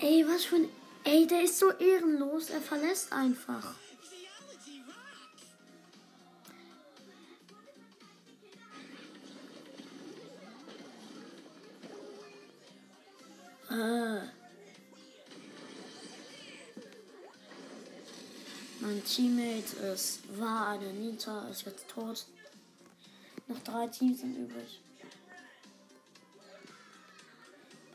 Ey, 0.00 0.26
was 0.26 0.44
für 0.44 0.56
ein. 0.56 0.68
Ey, 1.04 1.24
der 1.24 1.42
ist 1.42 1.56
so 1.56 1.70
ehrenlos. 1.70 2.50
Er 2.50 2.60
verlässt 2.60 3.12
einfach. 3.12 3.76
Äh. 13.70 14.18
Mein 18.80 19.04
Teammate 19.04 19.76
ist, 19.92 20.18
war 20.36 20.70
eine 20.70 20.92
Nita, 20.92 21.48
ist 21.50 21.66
jetzt 21.66 21.88
tot. 21.88 22.26
Noch 23.46 23.58
drei 23.62 23.86
Teams 23.88 24.20
sind 24.20 24.36
übrig. 24.36 24.80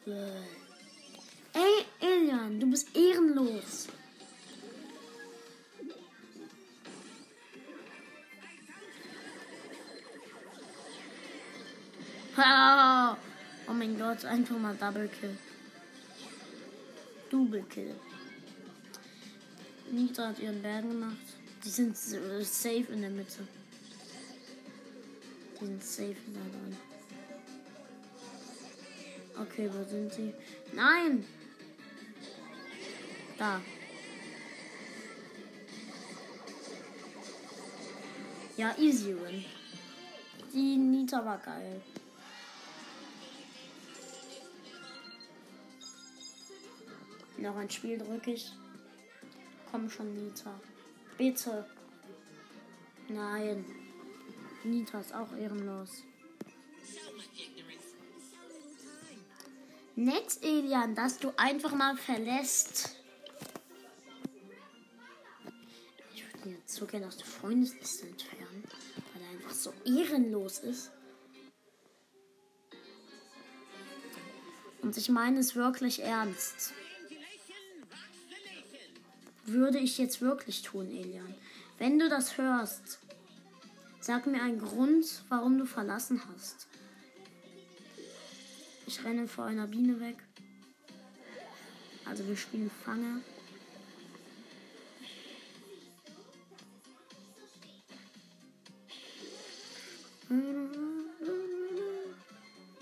Ey, 0.05 1.85
Elian, 1.99 2.59
du 2.59 2.69
bist 2.69 2.95
ehrenlos. 2.95 3.87
Ah, 12.35 13.17
Oh 13.69 13.73
mein 13.73 13.99
Gott, 13.99 14.25
einfach 14.25 14.57
mal 14.57 14.75
Double 14.75 15.07
Kill. 15.07 15.37
Double 17.29 17.61
Kill. 17.69 17.93
Nita 19.91 20.29
hat 20.29 20.39
ihren 20.39 20.59
Bergen 20.63 20.89
gemacht. 20.89 21.17
Die 21.63 21.69
sind 21.69 21.95
safe 21.95 22.87
in 22.91 23.01
der 23.01 23.11
Mitte. 23.11 23.47
Die 25.61 25.77
safe 25.79 26.15
da 26.33 26.39
dran. 26.39 26.77
Okay, 29.41 29.69
wo 29.73 29.83
sind 29.83 30.13
sie? 30.13 30.33
Nein! 30.73 31.25
Da. 33.37 33.61
Ja, 38.57 38.75
easy 38.77 39.15
win. 39.15 39.45
Die 40.53 40.77
Nita 40.77 41.23
war 41.23 41.37
geil. 41.37 41.81
Noch 47.37 47.55
ein 47.55 47.69
Spiel 47.69 47.97
drücke 47.97 48.31
ich. 48.31 48.51
Komm 49.71 49.89
schon, 49.89 50.13
Nita. 50.13 50.59
Bitte. 51.17 51.65
Nein. 53.07 53.78
Nita 54.69 54.99
ist 54.99 55.13
auch 55.13 55.31
ehrenlos. 55.35 56.03
Nett, 59.95 60.39
Elian, 60.41 60.95
dass 60.95 61.17
du 61.17 61.33
einfach 61.35 61.73
mal 61.73 61.97
verlässt. 61.97 62.95
Ich 66.13 66.23
würde 66.23 66.49
mir 66.49 66.57
so 66.65 66.85
gerne 66.85 67.07
aus 67.07 67.17
der 67.17 67.25
Freundesliste 67.25 68.07
entfernen, 68.07 68.63
weil 69.13 69.23
er 69.23 69.29
einfach 69.31 69.51
so 69.51 69.73
ehrenlos 69.83 70.59
ist. 70.59 70.91
Und 74.81 74.95
ich 74.95 75.09
meine 75.09 75.39
es 75.39 75.55
wirklich 75.55 76.01
ernst. 76.01 76.73
Würde 79.45 79.79
ich 79.79 79.97
jetzt 79.97 80.21
wirklich 80.21 80.61
tun, 80.61 80.89
Elian. 80.89 81.35
Wenn 81.77 81.99
du 81.99 82.07
das 82.07 82.37
hörst, 82.37 82.99
sag 84.09 84.25
mir 84.25 84.41
einen 84.41 84.59
Grund, 84.59 85.05
warum 85.29 85.59
du 85.59 85.67
verlassen 85.67 86.19
hast. 86.33 86.65
Ich 88.87 89.03
renne 89.03 89.27
vor 89.27 89.45
einer 89.45 89.67
Biene 89.67 89.99
weg. 89.99 90.17
Also 92.05 92.27
wir 92.27 92.35
spielen 92.35 92.71
Fange. 92.71 93.21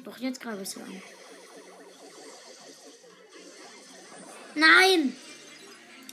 Doch 0.05 0.17
jetzt 0.19 0.39
greife 0.39 0.61
ich 0.61 0.69
sie 0.69 0.81
an. 0.81 1.01
Nein! 4.55 5.13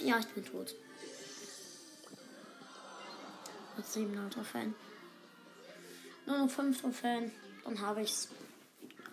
Ja, 0.00 0.18
ich 0.18 0.26
bin 0.26 0.44
tot. 0.44 0.74
Mit 3.76 3.86
7 3.86 4.30
Trophäen. 4.30 4.74
Nur 6.26 6.38
noch 6.38 6.50
5 6.50 6.80
Trophäen. 6.80 7.30
Dann 7.64 7.80
habe 7.80 8.02
ich's. 8.02 8.28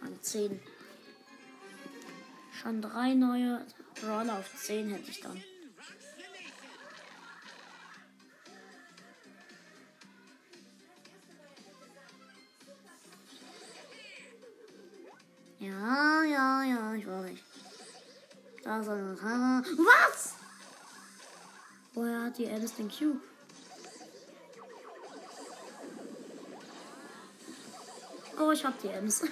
An 0.01 0.17
10. 0.21 0.59
Schon 2.53 2.81
drei 2.81 3.13
neue 3.13 3.65
Brawler 4.01 4.39
auf 4.39 4.49
10 4.55 4.89
hätte 4.89 5.11
ich 5.11 5.19
dann. 5.19 5.43
Ja, 15.59 16.23
ja, 16.23 16.63
ja, 16.63 16.93
ich 16.95 17.05
weiß 17.05 17.29
nicht. 17.29 17.43
Da 18.63 18.83
soll. 18.83 19.15
Was? 19.21 20.33
Woher 21.93 22.23
hat 22.23 22.37
die 22.39 22.49
Alice 22.49 22.73
den 22.75 22.89
Cube? 22.89 23.21
Oh, 28.41 28.51
ich 28.51 28.65
hab 28.65 28.81
die 28.81 28.87
Ems. 28.87 29.21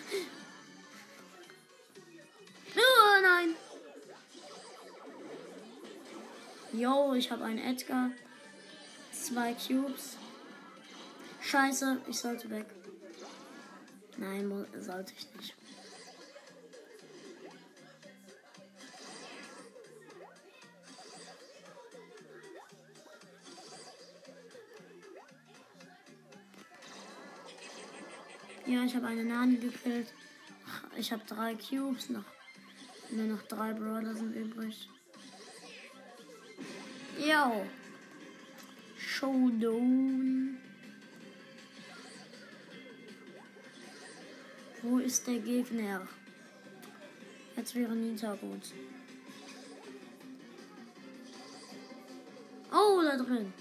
oh 2.75 3.21
nein. 3.23 3.55
Yo, 6.73 7.13
ich 7.15 7.31
habe 7.31 7.45
einen 7.45 7.57
Edgar. 7.57 8.11
Zwei 9.11 9.53
Cubes. 9.55 10.17
Scheiße, 11.41 12.01
ich 12.07 12.19
sollte 12.19 12.51
weg. 12.51 12.67
Nein, 14.17 14.67
sollte 14.79 15.13
ich 15.17 15.27
nicht. 15.35 15.55
Ja, 28.69 28.83
ich 28.83 28.95
habe 28.95 29.07
eine 29.07 29.25
Nani 29.25 29.55
gekillt. 29.55 30.13
Ich 30.95 31.11
habe 31.11 31.23
drei 31.25 31.55
Cubes. 31.55 32.11
Noch, 32.11 32.23
nur 33.09 33.25
noch 33.25 33.41
drei 33.47 33.73
Brawler 33.73 34.13
sind 34.13 34.35
übrig. 34.35 34.87
Yo. 37.17 37.65
Showdown. 38.95 40.59
Wo 44.83 44.99
ist 44.99 45.25
der 45.25 45.39
Gegner? 45.39 46.07
Jetzt 47.55 47.73
wäre 47.73 47.95
Nita 47.95 48.35
gut. 48.35 48.71
Oh, 52.71 53.01
da 53.01 53.17
drin. 53.17 53.51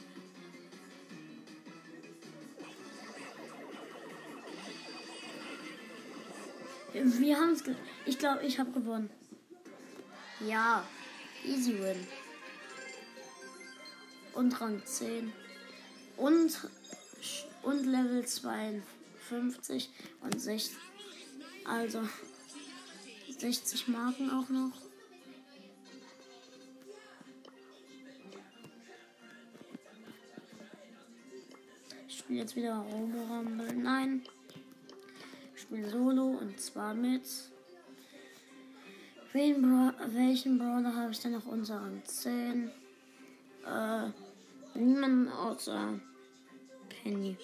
Wir 7.05 7.37
haben 7.37 7.53
es. 7.53 7.63
Ich 8.07 8.19
glaube, 8.19 8.45
ich 8.45 8.59
habe 8.59 8.73
gewonnen. 8.73 9.11
Ja, 10.47 10.85
easy 11.45 11.79
win. 11.81 12.07
Und 14.35 14.61
Rang 14.61 14.85
10. 14.85 15.33
Und, 16.17 16.69
und 17.63 17.85
Level 17.87 18.25
52 18.25 19.91
und 20.23 20.41
60. 20.41 20.77
Also 21.65 22.09
60 23.39 23.89
Marken 23.89 24.31
auch 24.31 24.49
noch. 24.49 24.73
Ich 32.09 32.19
spiele 32.19 32.41
jetzt 32.41 32.57
wieder 32.57 32.77
Robo 32.77 33.23
Rumble. 33.23 33.73
Nein 33.75 34.23
spiele 35.69 35.91
Solo 35.91 36.39
und 36.41 36.59
zwar 36.59 36.95
mit. 36.95 37.23
Bra 39.33 39.95
welchen 40.09 40.59
Brawler 40.59 40.95
habe 40.97 41.13
ich 41.13 41.21
denn 41.21 41.33
noch 41.33 41.47
unter 41.47 41.77
Rang 41.77 42.03
10? 42.05 42.71
Äh, 43.67 44.09
niemand 44.75 45.31
außer 45.33 46.01
Penny. 46.89 47.37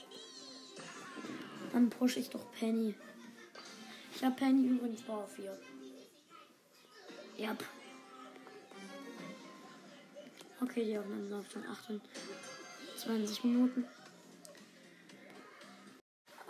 Dann 1.72 1.90
pushe 1.90 2.20
ich 2.20 2.30
doch 2.30 2.50
Penny. 2.52 2.94
Ich 4.14 4.24
habe 4.24 4.34
Penny 4.34 4.68
übrigens 4.68 5.02
Bau 5.02 5.26
4. 5.26 5.56
Yep. 7.38 7.64
Okay, 10.62 10.84
die 10.84 10.98
Aufnahme 10.98 11.28
läuft 11.28 11.52
schon 11.52 11.64
28 11.64 13.44
Minuten. 13.44 13.84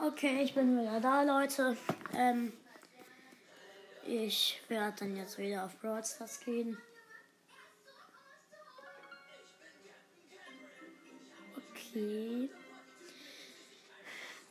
Okay, 0.07 0.43
ich 0.43 0.55
bin 0.55 0.79
wieder 0.79 1.01
da, 1.01 1.23
Leute. 1.23 1.79
Ähm, 2.15 2.53
ich 4.07 4.61
werde 4.69 4.97
dann 4.99 5.17
jetzt 5.17 5.39
wieder 5.39 5.65
auf 5.65 5.81
Broadstars 5.81 6.41
gehen. 6.41 6.77
Okay. 11.57 12.51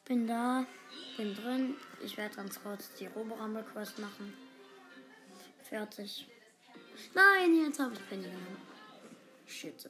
Bin 0.05 0.25
da, 0.25 0.65
bin 1.17 1.35
drin. 1.35 1.75
Ich 2.03 2.17
werde 2.17 2.35
ganz 2.35 2.59
kurz 2.63 2.91
die 2.95 3.05
Roboramble 3.05 3.63
Quest 3.63 3.99
machen. 3.99 4.33
Fertig. 5.69 6.27
Nein, 7.13 7.63
jetzt 7.63 7.79
habe 7.79 7.93
ich 7.93 8.09
Penny 8.09 8.23
genommen. 8.23 8.57
Shit. 9.45 9.87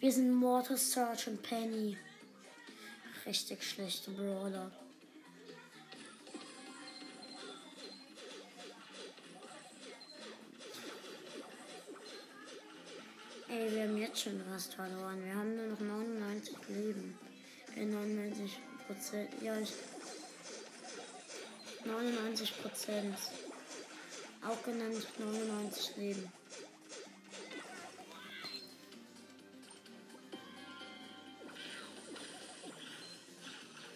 Wir 0.00 0.12
sind 0.12 0.34
Mortal 0.34 0.76
Search 0.76 1.28
und 1.28 1.42
Penny. 1.42 1.96
Richtig 3.24 3.64
schlechte 3.64 4.10
Brawler. 4.10 4.70
Ey, 13.48 13.72
wir 13.72 13.82
haben 13.84 13.96
jetzt 13.96 14.20
schon 14.20 14.42
was 14.50 14.66
verloren. 14.66 15.24
Wir 15.24 15.34
haben 15.34 15.56
nur 15.56 15.66
noch 15.68 15.80
99 15.80 16.56
Leben. 16.68 17.18
Äh, 17.74 17.86
99 17.86 18.58
Prozent. 18.86 19.30
Ja, 19.40 19.58
ich. 19.58 19.72
99 21.86 22.62
Prozent. 22.62 23.16
Auch 24.46 24.62
genannt 24.62 25.06
99 25.18 25.96
Leben. 25.96 26.32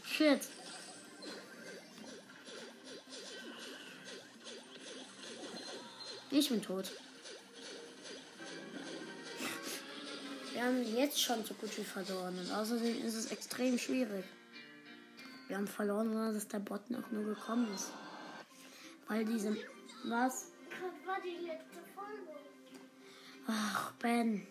Shit. 0.04 0.40
Ich 6.30 6.48
bin 6.48 6.62
tot. 6.62 6.92
Wir 10.52 10.64
haben 10.64 10.96
jetzt 10.96 11.20
schon 11.20 11.44
so 11.44 11.54
gut 11.54 11.76
wie 11.76 11.84
verloren 11.84 12.38
und 12.38 12.50
außerdem 12.50 13.04
ist 13.04 13.14
es 13.14 13.30
extrem 13.30 13.78
schwierig. 13.78 14.24
Wir 15.46 15.56
haben 15.56 15.66
verloren, 15.66 16.08
sondern 16.08 16.34
dass 16.34 16.48
der 16.48 16.58
Bot 16.58 16.90
noch 16.90 17.11
nur 17.11 17.24
gekommen 17.24 17.72
ist. 17.74 17.90
Weil 19.06 19.24
diese. 19.24 19.56
Was? 20.04 20.52
Das 20.70 21.06
war 21.06 21.20
die 21.20 21.46
letzte 21.46 21.78
Folge. 21.94 22.37
Ach, 23.46 23.92
Ben. 23.94 24.46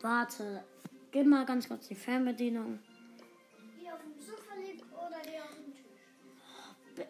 Warte. 0.00 0.64
Gib 1.10 1.26
mal 1.26 1.46
ganz 1.46 1.68
kurz 1.68 1.88
die 1.88 1.94
Fernbedienung. 1.94 2.78
Die 3.80 3.90
auf 3.90 4.00
dem 4.00 4.20
Sofa 4.20 4.54
liegt 4.54 4.84
oder 4.92 5.20
die 5.24 5.40
auf 5.40 5.54
dem 5.54 5.72
Tisch. 5.72 7.06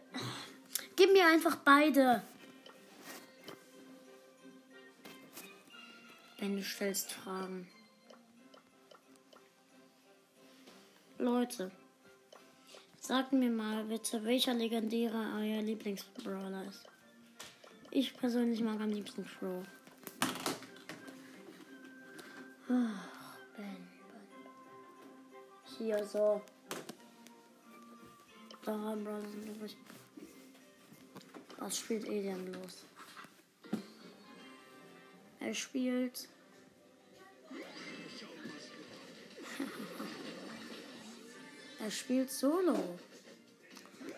Gib 0.97 1.13
mir 1.13 1.27
einfach 1.27 1.57
beide. 1.57 2.23
Ben, 6.39 6.57
du 6.57 6.63
stellst 6.63 7.13
Fragen. 7.13 7.69
Leute, 11.19 11.71
sagt 13.01 13.33
mir 13.33 13.51
mal 13.51 13.85
bitte, 13.85 14.23
welcher 14.25 14.53
legendäre 14.55 15.33
euer 15.39 15.63
Lieblingsbrawler 15.63 16.67
ist. 16.67 16.85
Ich 17.91 18.17
persönlich 18.17 18.61
mag 18.61 18.81
am 18.81 18.91
liebsten 18.91 19.25
Crow. 19.25 19.65
Ach, 22.69 23.09
Ben. 23.57 23.89
Hier 25.79 26.05
so. 26.05 26.43
Da, 28.65 28.73
Brawler 28.73 29.21
sind 29.21 29.49
übrig. 29.49 29.77
Was 31.59 31.79
spielt 31.79 32.09
Alien 32.09 32.53
los? 32.53 32.85
Er 35.39 35.55
spielt. 35.55 36.29
er 41.79 41.91
spielt 41.91 42.31
Solo. 42.31 42.99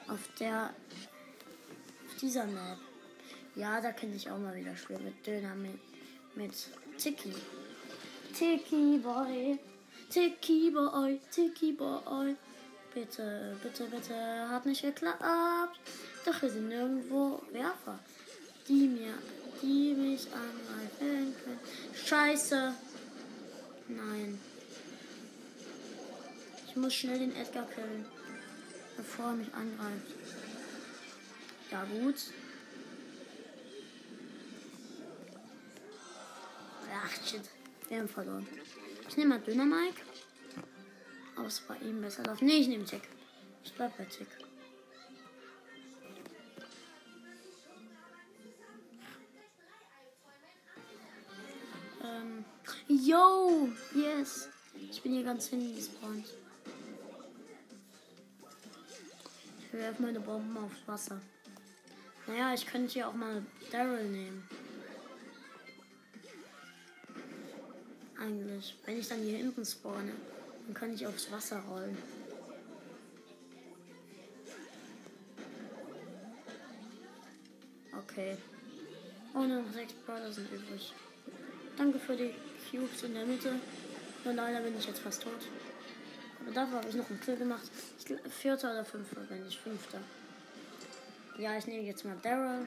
Auf 0.09 0.29
der. 0.41 0.75
Auf 2.07 2.17
dieser 2.17 2.47
Map. 2.47 2.88
Ja, 3.59 3.81
da 3.81 3.91
kenne 3.91 4.15
ich 4.15 4.31
auch 4.31 4.39
mal 4.39 4.55
wieder 4.55 4.77
spielen 4.77 5.03
mit 5.03 5.27
Döner 5.27 5.53
mit, 5.57 5.81
mit 6.37 6.53
Tiki. 6.97 7.35
Tiki 8.33 8.99
Boy. 8.99 9.59
Tiki 10.09 10.71
Boy. 10.71 11.21
Tiki 11.29 11.73
Boy. 11.73 12.37
Bitte, 12.95 13.57
bitte, 13.61 13.85
bitte. 13.87 14.49
Hat 14.49 14.65
nicht 14.65 14.83
geklappt. 14.83 15.81
Doch 16.25 16.41
wir 16.41 16.51
sind 16.51 16.69
nirgendwo 16.69 17.43
Werfer, 17.51 17.99
die 18.69 18.87
mir, 18.87 19.15
die 19.61 19.93
mich 19.93 20.29
angreifen 20.33 21.35
können. 21.43 21.61
Scheiße. 21.97 22.73
Nein. 23.89 24.39
Ich 26.69 26.77
muss 26.77 26.95
schnell 26.95 27.19
den 27.19 27.35
Edgar 27.35 27.67
killen, 27.71 28.05
bevor 28.97 29.27
er 29.27 29.33
mich 29.33 29.53
angreift. 29.53 30.15
Ja 31.73 31.85
gut. 31.87 32.15
Ach 37.05 37.11
shit. 37.25 37.43
Wir 37.89 37.99
haben 37.99 38.09
verloren. 38.09 38.47
Ich 39.09 39.17
nehme 39.17 39.31
mal 39.37 39.41
Döner 39.41 39.65
Mike. 39.65 40.03
Aber 41.37 41.47
es 41.47 41.61
bei 41.61 41.77
ihm 41.79 42.01
besser 42.01 42.25
läuft. 42.25 42.43
Nee, 42.43 42.57
ich 42.57 42.69
nehme 42.69 42.85
Tick. 42.85 43.03
Ich 43.65 43.73
bleib 43.75 43.97
bei 43.97 44.05
Tick. 44.05 44.27
Ähm. 52.03 52.45
Yo! 52.89 53.69
Yes! 53.95 54.49
Ich 54.91 55.03
bin 55.03 55.13
hier 55.13 55.25
ganz 55.25 55.47
hinten 55.49 55.77
gespawnt. 55.77 56.27
Ich 59.61 59.73
werfe 59.73 60.03
meine 60.03 60.21
Bomben 60.21 60.57
aufs 60.57 60.87
Wasser. 60.87 61.21
Naja, 62.27 62.53
ich 62.55 62.67
könnte 62.67 62.93
hier 62.93 63.09
auch 63.09 63.15
mal 63.15 63.45
Daryl 63.71 64.09
nehmen. 64.09 64.49
Eigentlich. 68.21 68.77
Wenn 68.85 68.99
ich 68.99 69.09
dann 69.09 69.21
hier 69.23 69.39
hinten 69.39 69.65
spawne, 69.65 70.13
dann 70.67 70.75
kann 70.75 70.93
ich 70.93 71.07
aufs 71.07 71.31
Wasser 71.31 71.61
rollen. 71.61 71.97
Okay. 77.97 78.37
Oh, 79.35 79.41
nur 79.41 79.63
noch 79.63 79.73
sechs 79.73 79.93
Brawler 79.93 80.33
sind 80.33 80.51
übrig. 80.53 80.93
Danke 81.77 81.99
für 81.99 82.17
die 82.17 82.35
Cubes 82.71 83.03
in 83.03 83.15
der 83.15 83.25
Mitte. 83.27 83.55
Nur 84.25 84.35
leider 84.35 84.61
bin 84.61 84.77
ich 84.77 84.87
jetzt 84.87 85.01
fast 85.01 85.23
tot. 85.23 85.33
Aber 86.41 86.51
dafür 86.53 86.79
habe 86.79 86.89
ich 86.89 86.95
noch 86.97 87.09
einen 87.09 87.21
Kill 87.21 87.37
gemacht. 87.37 87.71
Ich, 87.99 88.07
gl- 88.07 88.29
vierter 88.29 88.73
oder 88.73 88.85
fünfter, 88.85 89.23
wenn 89.29 89.45
nicht 89.45 89.61
fünfter. 89.61 90.01
Ja, 91.39 91.57
ich 91.57 91.67
nehme 91.67 91.85
jetzt 91.85 92.05
mal 92.05 92.17
Daryl. 92.23 92.67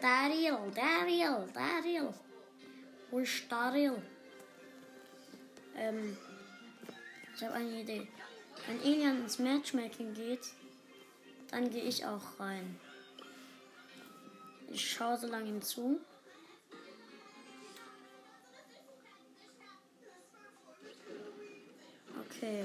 Daryl, 0.00 0.72
Daryl, 0.74 1.48
Daryl. 1.52 2.14
Wo 3.10 3.18
ist 3.18 3.44
Daryl? 3.50 4.00
Ähm, 5.76 6.16
ich 7.34 7.42
habe 7.42 7.54
eine 7.54 7.80
Idee. 7.80 8.06
Wenn 8.66 8.80
Alien 8.80 9.22
ins 9.22 9.38
Matchmaking 9.38 10.14
geht, 10.14 10.52
dann 11.50 11.70
gehe 11.70 11.84
ich 11.84 12.04
auch 12.06 12.38
rein. 12.38 12.78
Ich 14.70 14.90
schaue 14.90 15.18
so 15.18 15.26
lange 15.26 15.48
ihm 15.48 15.62
zu. 15.62 16.00
Okay. 22.26 22.64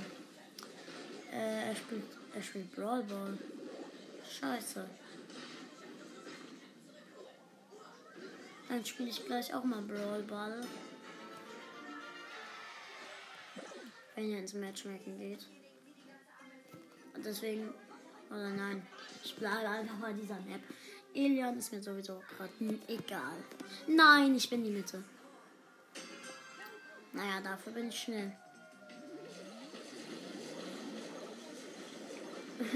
Äh, 1.31 1.69
er 1.69 1.75
spielt, 1.75 2.03
er 2.33 2.41
spielt 2.41 2.75
Brawl 2.75 3.03
Ball. 3.03 3.37
Scheiße. 4.39 4.89
Dann 8.69 8.85
spiele 8.85 9.09
ich 9.09 9.25
gleich 9.25 9.53
auch 9.53 9.63
mal 9.63 9.81
Brawl 9.81 10.23
Ball. 10.23 10.61
Wenn 14.17 14.31
er 14.31 14.39
ins 14.39 14.53
Matchmaking 14.55 15.19
geht. 15.19 15.45
Und 17.13 17.23
deswegen. 17.23 17.69
Oder 18.31 18.49
nein. 18.49 18.81
Ich 19.23 19.35
bleibe 19.35 19.69
einfach 19.69 19.97
bei 19.97 20.11
dieser 20.11 20.39
Map. 20.41 20.59
Elian 21.13 21.55
ist 21.55 21.71
mir 21.71 21.83
sowieso 21.83 22.23
gerade 22.35 22.51
egal. 22.87 23.35
Nein, 23.85 24.35
ich 24.35 24.49
bin 24.49 24.63
die 24.63 24.71
Mitte. 24.71 25.03
Naja, 27.13 27.41
dafür 27.43 27.73
bin 27.73 27.89
ich 27.89 27.99
schnell. 27.99 28.35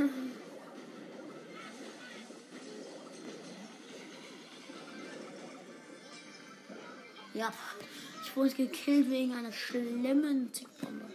ja, 7.33 7.51
ich 8.23 8.35
wurde 8.35 8.53
gekillt 8.53 9.09
wegen 9.09 9.33
einer 9.33 9.51
schlimmen 9.51 10.51
Tickbombe. 10.51 11.10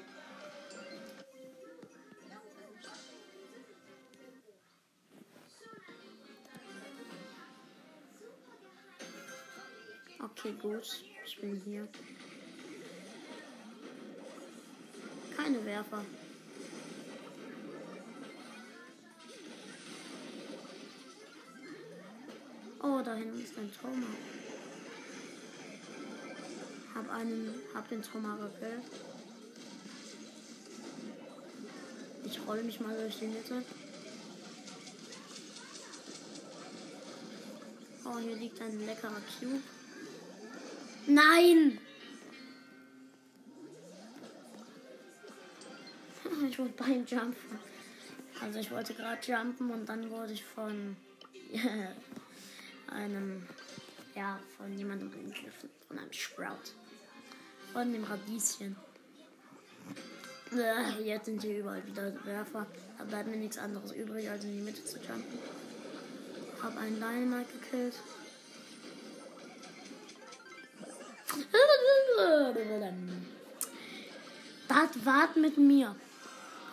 Okay, 10.47 10.55
gut. 10.63 11.03
Ich 11.27 11.41
bin 11.41 11.61
hier. 11.65 11.89
Keine 15.37 15.65
Werfer. 15.65 16.05
Oh, 22.81 23.01
da 23.05 23.15
hinten 23.15 23.43
ist 23.43 23.59
ein 23.59 23.73
Trauma. 23.73 24.07
Hab 26.95 27.11
einen, 27.11 27.55
hab 27.75 27.89
den 27.89 28.03
Trauma 28.03 28.37
gekillt. 28.37 28.85
Ich 32.25 32.47
roll 32.47 32.63
mich 32.63 32.79
mal 32.79 32.97
durch 32.97 33.19
die 33.19 33.27
Mitte. 33.27 33.65
Oh, 38.05 38.19
hier 38.19 38.37
liegt 38.37 38.61
ein 38.61 38.87
leckerer 38.87 39.21
Cube. 39.41 39.61
Nein! 41.07 41.79
Ich 46.51 46.59
wollte 46.59 46.75
beim 46.75 47.07
Jumpen. 47.07 47.59
Also 48.43 48.59
ich 48.59 48.71
wollte 48.71 48.93
gerade 48.95 49.21
jumpen 49.27 49.71
und 49.71 49.89
dann 49.89 50.11
wurde 50.11 50.33
ich 50.35 50.45
von 50.45 50.97
einem, 52.89 53.47
ja, 54.15 54.39
von 54.59 54.77
jemandem 54.77 55.11
angegriffen. 55.13 55.71
Von 55.89 55.99
einem 55.99 56.13
Sprout. 56.13 56.73
Von 57.73 57.93
dem 57.93 58.05
Radieschen. 58.05 58.77
Äh, 60.53 61.03
Jetzt 61.03 61.27
sind 61.27 61.43
hier 61.43 61.61
überall 61.61 61.87
wieder 61.87 62.13
Werfer. 62.27 62.67
Da 62.99 63.05
bleibt 63.05 63.29
mir 63.29 63.37
nichts 63.37 63.57
anderes 63.59 63.93
übrig, 63.93 64.29
als 64.29 64.45
in 64.45 64.53
die 64.57 64.63
Mitte 64.63 64.85
zu 64.85 64.99
jumpen. 64.99 65.39
Hab 66.63 66.77
einen 66.77 66.97
Dynamite 66.97 67.53
gekillt. 67.61 67.95
Das 74.69 75.05
wart 75.05 75.37
mit 75.37 75.57
mir. 75.57 75.95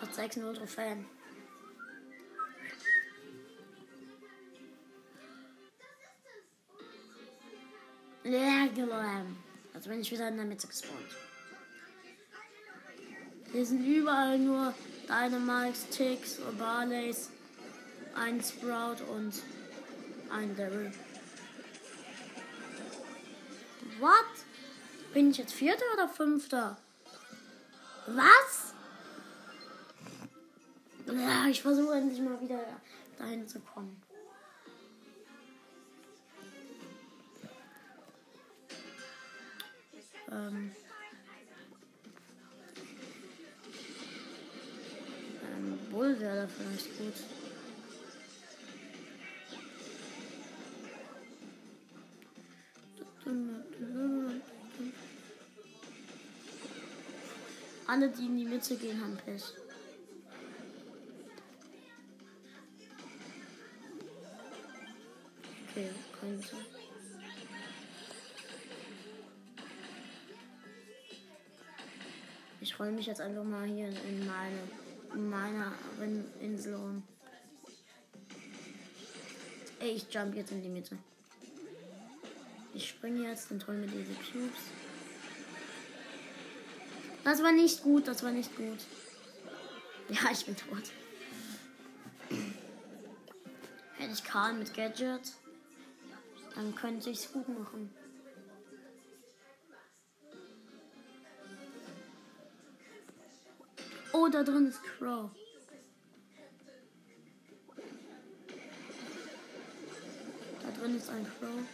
Hat 0.00 0.14
6 0.14 0.36
0 0.36 0.66
Fan. 0.66 1.06
Ja, 8.24 8.66
geräumt. 8.74 9.36
Also 9.74 9.90
bin 9.90 10.00
ich 10.00 10.10
wieder 10.10 10.28
in 10.28 10.36
der 10.36 10.46
Mitte 10.46 10.66
gespawnt. 10.66 11.14
Hier 13.52 13.66
sind 13.66 13.84
überall 13.84 14.38
nur 14.38 14.74
Dynamites, 15.06 15.88
Ticks 15.90 16.38
und 16.38 16.58
Barleys, 16.58 17.30
ein 18.14 18.42
Sprout 18.42 19.04
und 19.12 19.34
ein 20.30 20.56
Daryl. 20.56 20.90
What? 24.00 24.33
Bin 25.14 25.30
ich 25.30 25.38
jetzt 25.38 25.54
Vierter 25.54 25.84
oder 25.94 26.08
Fünfter? 26.08 26.76
Was? 28.08 28.74
Ja, 31.06 31.46
ich 31.48 31.62
versuche 31.62 31.94
endlich 31.94 32.20
mal 32.20 32.40
wieder 32.40 32.58
dahin 33.16 33.46
zu 33.46 33.60
kommen. 33.60 34.02
Ähm. 40.32 40.72
Ähm, 45.44 45.78
Bull 45.92 46.18
wäre 46.18 46.42
da 46.42 46.48
vielleicht 46.48 46.98
gut. 46.98 47.14
Alle, 57.94 58.08
die 58.08 58.26
in 58.26 58.36
die 58.36 58.44
Mitte 58.44 58.74
gehen, 58.76 59.00
haben 59.00 59.16
Pech. 59.16 59.44
Okay, 65.70 65.90
Mitte. 66.22 66.56
Ich 72.60 72.74
freue 72.74 72.90
mich 72.90 73.06
jetzt 73.06 73.20
einfach 73.20 73.44
mal 73.44 73.64
hier 73.64 73.86
in 73.86 74.26
meine 74.26 74.58
in 75.14 75.30
meiner 75.30 75.72
Insel 76.40 76.74
um. 76.74 77.04
Ey, 79.78 79.90
ich 79.90 80.12
jump 80.12 80.34
jetzt 80.34 80.50
in 80.50 80.62
die 80.62 80.68
Mitte. 80.68 80.98
Ich 82.74 82.88
springe 82.88 83.28
jetzt 83.28 83.52
und 83.52 83.64
hole 83.68 83.78
mir 83.78 83.86
diese 83.86 84.14
Cubes. 84.14 84.83
Das 87.24 87.42
war 87.42 87.52
nicht 87.52 87.82
gut, 87.82 88.06
das 88.06 88.22
war 88.22 88.30
nicht 88.30 88.54
gut. 88.54 88.78
Ja, 90.10 90.30
ich 90.30 90.44
bin 90.44 90.54
tot. 90.54 90.82
Hätte 93.96 94.12
ich 94.12 94.22
Karl 94.22 94.52
mit 94.52 94.74
Gadget, 94.74 95.32
dann 96.54 96.74
könnte 96.74 97.08
ich 97.08 97.20
es 97.20 97.32
gut 97.32 97.48
machen. 97.48 97.90
Oh, 104.12 104.28
da 104.28 104.42
drin 104.42 104.66
ist 104.66 104.82
Crow. 104.82 105.30
Da 110.62 110.80
drin 110.80 110.96
ist 110.96 111.08
ein 111.08 111.26
Crow. 111.38 111.64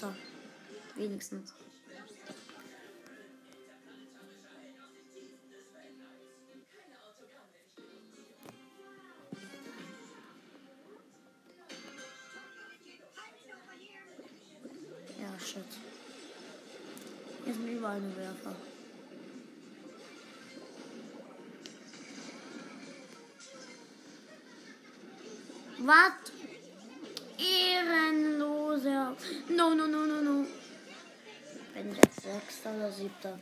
Vierter. 0.00 0.14
Wenigstens. 0.96 1.52
Ja, 15.18 15.38
shit. 15.38 15.64
Hier 17.44 17.54
sind 17.54 17.68
überall 17.68 17.96
eine 17.96 18.16
Werfer. 18.16 18.56
Was? 25.78 26.39
No, 29.48 29.74
no, 29.74 29.86
no, 29.86 30.06
no, 30.06 30.20
no. 30.22 30.46
Bin 31.74 31.94
jetzt 31.94 32.22
Sechster 32.22 32.74
oder 32.74 32.90
Siebter? 32.90 33.38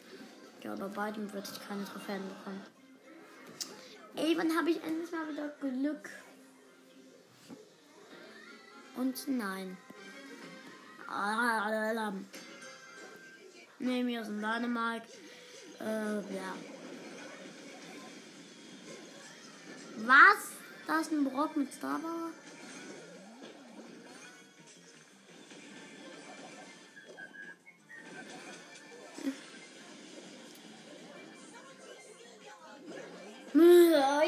Ja, 0.62 0.74
bei 0.74 0.88
beiden 0.88 1.32
würde 1.32 1.48
ich 1.52 1.68
keine 1.68 1.84
Trophäen 1.84 2.22
bekommen. 2.28 2.62
Ey, 4.16 4.36
wann 4.36 4.56
habe 4.56 4.70
ich 4.70 4.82
endlich 4.82 5.10
mal 5.12 5.28
wieder 5.28 5.48
Glück? 5.60 6.10
Und 8.96 9.28
nein. 9.28 9.76
Ne, 13.78 14.02
mir 14.02 14.22
ist 14.22 14.28
ein 14.28 14.40
Dynamite. 14.40 15.06
Äh, 15.80 16.16
ja. 16.34 16.54
Was? 19.98 20.52
Da 20.86 21.00
ist 21.00 21.12
ein 21.12 21.24
Brock 21.24 21.56
mit 21.56 21.72
Starpower. 21.72 22.30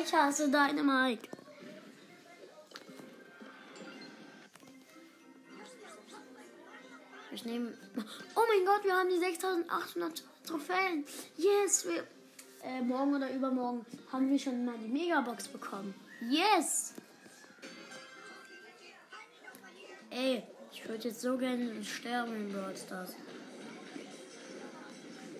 Ich 0.02 0.14
hasse 0.14 0.50
deine 0.50 0.82
Mike. 0.82 1.28
Ich 7.32 7.44
nehme. 7.44 7.72
Oh 8.34 8.42
mein 8.48 8.66
Gott, 8.66 8.84
wir 8.84 8.94
haben 8.94 9.08
die 9.08 9.18
6800 9.18 10.24
Trophäen. 10.46 11.04
Yes, 11.36 11.86
wir. 11.86 12.06
Äh, 12.62 12.82
morgen 12.82 13.14
oder 13.14 13.30
übermorgen 13.30 13.86
haben 14.12 14.30
wir 14.30 14.38
schon 14.38 14.64
mal 14.64 14.76
die 14.76 14.88
Megabox 14.88 15.48
bekommen. 15.48 15.94
Yes! 16.28 16.92
Ey, 20.10 20.42
ich 20.70 20.86
würde 20.86 21.08
jetzt 21.08 21.22
so 21.22 21.38
gerne 21.38 21.82
sterben 21.82 22.34
in 22.36 22.52
Brawl 22.52 22.76
Stars. 22.76 23.14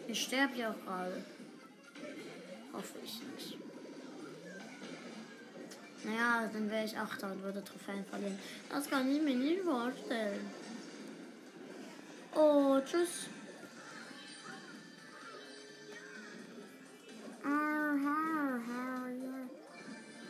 Ich 0.09 0.23
sterbe 0.23 0.57
ja 0.57 0.71
auch 0.71 0.85
gerade. 0.87 1.23
Hoffe 2.73 2.99
ich 3.05 3.21
nicht. 3.37 3.70
Naja, 6.05 6.49
dann 6.53 6.71
wäre 6.71 6.85
ich 6.85 6.97
Achter 6.97 7.31
und 7.31 7.43
würde 7.43 7.63
Trophäen 7.63 8.05
verlieren. 8.07 8.39
Das 8.71 8.89
kann 8.89 9.11
ich 9.11 9.21
mir 9.21 9.35
nicht 9.35 9.63
vorstellen. 9.63 10.51
Oh, 12.35 12.81
tschüss. 12.81 13.27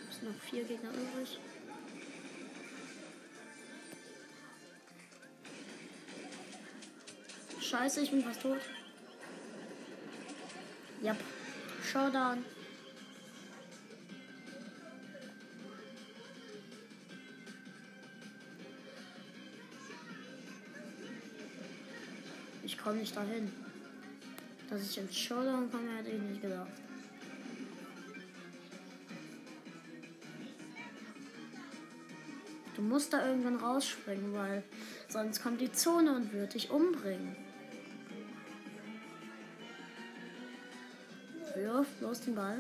Es 0.09 0.17
sind 0.17 0.29
noch 0.29 0.43
vier 0.43 0.65
Gegner 0.65 0.91
übrig. 0.91 1.39
Scheiße, 7.61 8.01
ich 8.01 8.11
bin 8.11 8.25
fast 8.25 8.43
tot. 8.43 8.59
Yep. 11.03 11.17
Showdown. 11.85 12.45
Komme 22.83 22.97
nicht 22.97 23.17
dahin. 23.17 23.51
Dass 24.69 24.83
ich 24.83 24.99
ins 24.99 25.17
Showdown 25.17 25.71
komme, 25.71 25.97
hätte 25.97 26.11
ich 26.11 26.21
nicht 26.23 26.43
gedacht. 26.43 26.71
Du 32.77 32.83
musst 32.83 33.13
da 33.13 33.27
irgendwann 33.27 33.57
rausspringen, 33.57 34.33
weil 34.33 34.63
sonst 35.09 35.43
kommt 35.43 35.61
die 35.61 35.71
Zone 35.73 36.15
und 36.17 36.33
wird 36.33 36.55
dich 36.55 36.71
umbringen. 36.71 37.37
Wirf 41.55 41.89
los 42.01 42.21
den 42.23 42.35
Ball. 42.37 42.59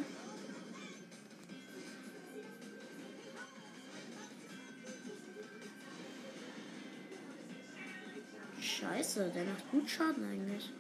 Scheiße, 9.11 9.30
der 9.34 9.44
macht 9.44 9.68
gut 9.72 9.90
Schaden 9.90 10.24
eigentlich. 10.24 10.70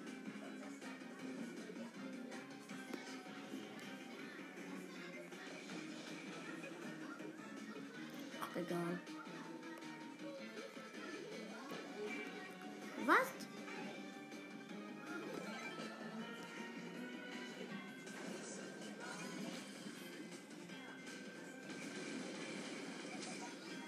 Ach, 8.40 8.56
egal. 8.56 9.00
Was? 13.04 13.32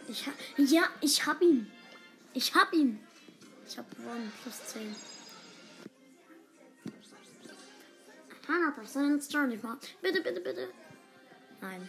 Ich 0.08 0.26
ha 0.26 0.32
ja, 0.56 0.82
ich 1.00 1.26
hab 1.26 1.40
ihn. 1.40 1.70
Ich 2.34 2.54
hab 2.56 2.72
ihn. 2.72 2.98
Ich 3.72 3.78
hab 3.78 3.90
gewonnen. 3.96 4.30
Plus 4.42 4.66
10. 4.66 4.94
100% 8.46 9.32
Journey 9.32 9.56
Mode. 9.62 9.78
Bitte, 10.02 10.20
bitte, 10.20 10.40
bitte. 10.42 10.68
Nein. 11.62 11.88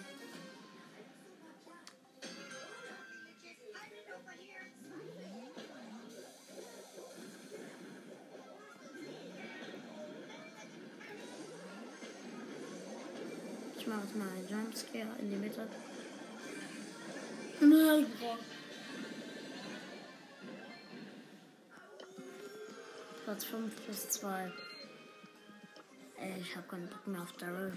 Ich 13.78 13.88
mache 13.88 14.02
jetzt 14.04 14.16
mal 14.16 14.30
einen 14.30 14.48
Jumpscare 14.48 15.20
in 15.20 15.30
die 15.32 15.36
Mitte. 15.36 15.68
Nein. 17.60 18.06
Platz 23.34 23.46
5 23.46 23.86
plus 23.86 24.10
2. 24.10 24.52
Ey, 26.18 26.40
ich 26.40 26.56
hab 26.56 26.70
keinen 26.70 26.88
Bock 26.88 27.08
mehr 27.08 27.20
auf 27.20 27.32
Daryl. 27.34 27.76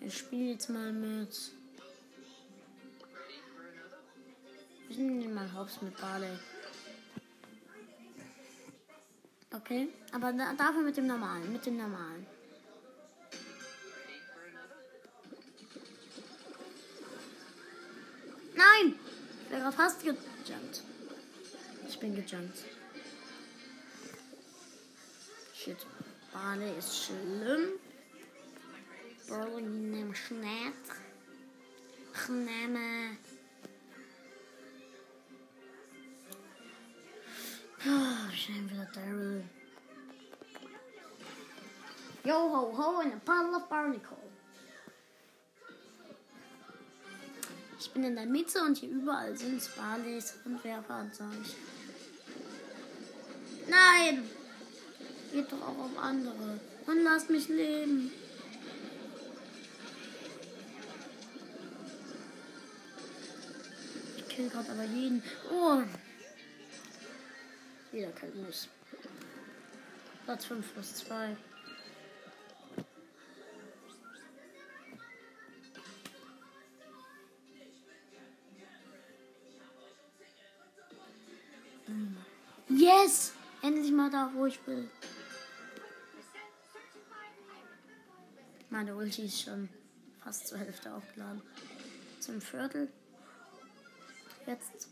Ich 0.00 0.18
spiele 0.18 0.54
jetzt 0.54 0.68
mal 0.70 0.92
mit. 0.92 1.52
Ich 4.88 4.98
nehme 4.98 5.32
mal 5.32 5.54
Hops 5.54 5.80
mit 5.82 5.96
Barley. 6.00 6.36
Okay, 9.54 9.90
aber 10.10 10.32
da, 10.32 10.52
dafür 10.54 10.82
mit 10.82 10.96
dem 10.96 11.06
normalen, 11.06 11.52
mit 11.52 11.64
dem 11.64 11.76
normalen. 11.76 12.26
Nein! 18.56 18.98
Ich 19.44 19.50
wäre 19.52 19.70
fast 19.70 20.00
gejumpt. 20.00 20.82
Ich 21.88 22.00
bin 22.00 22.16
gejumpt. 22.16 22.81
Shit. 25.62 25.86
Barley 26.32 26.76
ist 26.76 27.04
schlimm. 27.04 27.78
Barley 29.28 29.62
nimmt 29.62 30.18
Schnitt. 30.18 30.88
Ich 32.14 32.28
nehme. 32.28 33.16
Ich 38.32 38.48
nehme 38.48 38.70
wieder 38.70 38.88
Daryl. 38.92 39.44
Yo 42.24 42.34
ho 42.34 42.76
ho 42.76 43.00
and 43.00 43.12
a 43.12 43.20
bottle 43.24 43.54
of 43.54 43.68
barnacle. 43.68 44.16
Ich 47.78 47.90
bin 47.92 48.02
in 48.02 48.16
der 48.16 48.26
Mitte 48.26 48.60
und 48.62 48.78
hier 48.78 48.90
überall 48.90 49.36
sind 49.36 49.62
Barleys 49.76 50.34
und 50.44 50.64
Werfer 50.64 51.00
und 51.02 51.14
solch. 51.14 51.54
Nein! 53.68 54.28
Geht 55.32 55.50
doch 55.50 55.62
auch 55.62 55.78
auf 55.78 55.98
andere. 55.98 56.60
Dann 56.86 57.04
lasst 57.04 57.30
mich 57.30 57.48
leben. 57.48 58.12
Ich 64.18 64.28
kill 64.28 64.50
gerade 64.50 64.70
aber 64.70 64.84
jeden. 64.84 65.22
Oh! 65.50 65.82
Jeder 67.92 68.10
killt 68.12 68.34
mich. 68.34 68.68
Platz 70.26 70.44
5 70.44 70.74
plus 70.74 70.94
2. 70.96 71.36
Yes! 82.68 83.32
Endlich 83.62 83.92
mal 83.92 84.10
da, 84.10 84.30
wo 84.34 84.46
ich 84.46 84.58
will. 84.66 84.88
Meine 88.82 88.96
Ulti 88.96 89.26
ist 89.26 89.42
schon 89.42 89.68
fast 90.24 90.48
zur 90.48 90.58
Hälfte 90.58 90.92
aufgeladen. 90.92 91.40
Zum 92.18 92.40
Viertel. 92.40 92.88
Jetzt. 94.44 94.88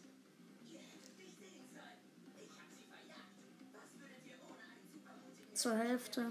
Zur 5.54 5.76
Hälfte. 5.76 6.30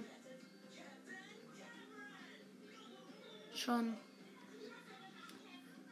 Schon. 3.54 3.98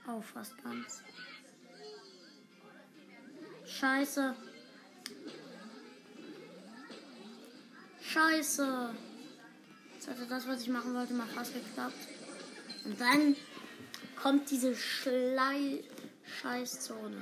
Auch 0.07 0.23
fast 0.23 0.53
ganz. 0.63 1.01
Scheiße. 3.65 4.33
Scheiße. 8.01 8.95
Hatte 10.07 10.25
das, 10.29 10.47
was 10.47 10.61
ich 10.61 10.69
machen 10.69 10.93
wollte, 10.93 11.13
mal 11.13 11.27
fast 11.27 11.53
geklappt. 11.53 11.93
Und 12.85 12.99
dann 12.99 13.35
kommt 14.15 14.49
diese 14.49 14.75
Schlei 14.75 15.83
Scheißzone. 16.41 17.21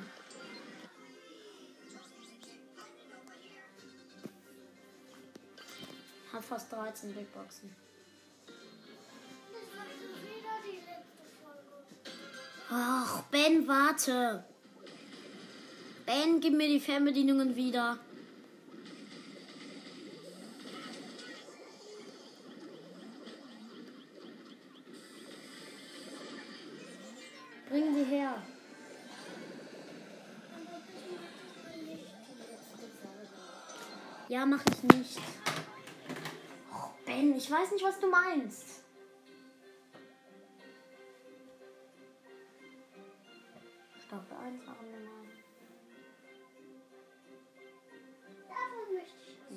Hab 6.32 6.44
fast 6.44 6.72
13 6.72 7.14
Big 7.14 7.34
Boxen. 7.34 7.76
Ach, 12.70 13.24
Ben, 13.32 13.68
warte. 13.68 14.44
Ben, 16.06 16.40
gib 16.40 16.54
mir 16.54 16.68
die 16.68 16.80
Fernbedienungen 16.80 17.56
wieder. 17.56 17.98
Ja, 34.36 34.46
mach 34.46 34.62
ich 34.70 34.84
nicht. 34.84 35.18
Och, 36.70 36.90
ben, 37.06 37.38
ich 37.38 37.50
weiß 37.50 37.72
nicht, 37.72 37.86
was 37.86 37.98
du 38.02 38.08
meinst. 38.10 38.84
Staffel 44.06 44.38
1 44.38 44.66
machen 44.66 44.88
wir 44.92 45.00
mal. 45.00 45.26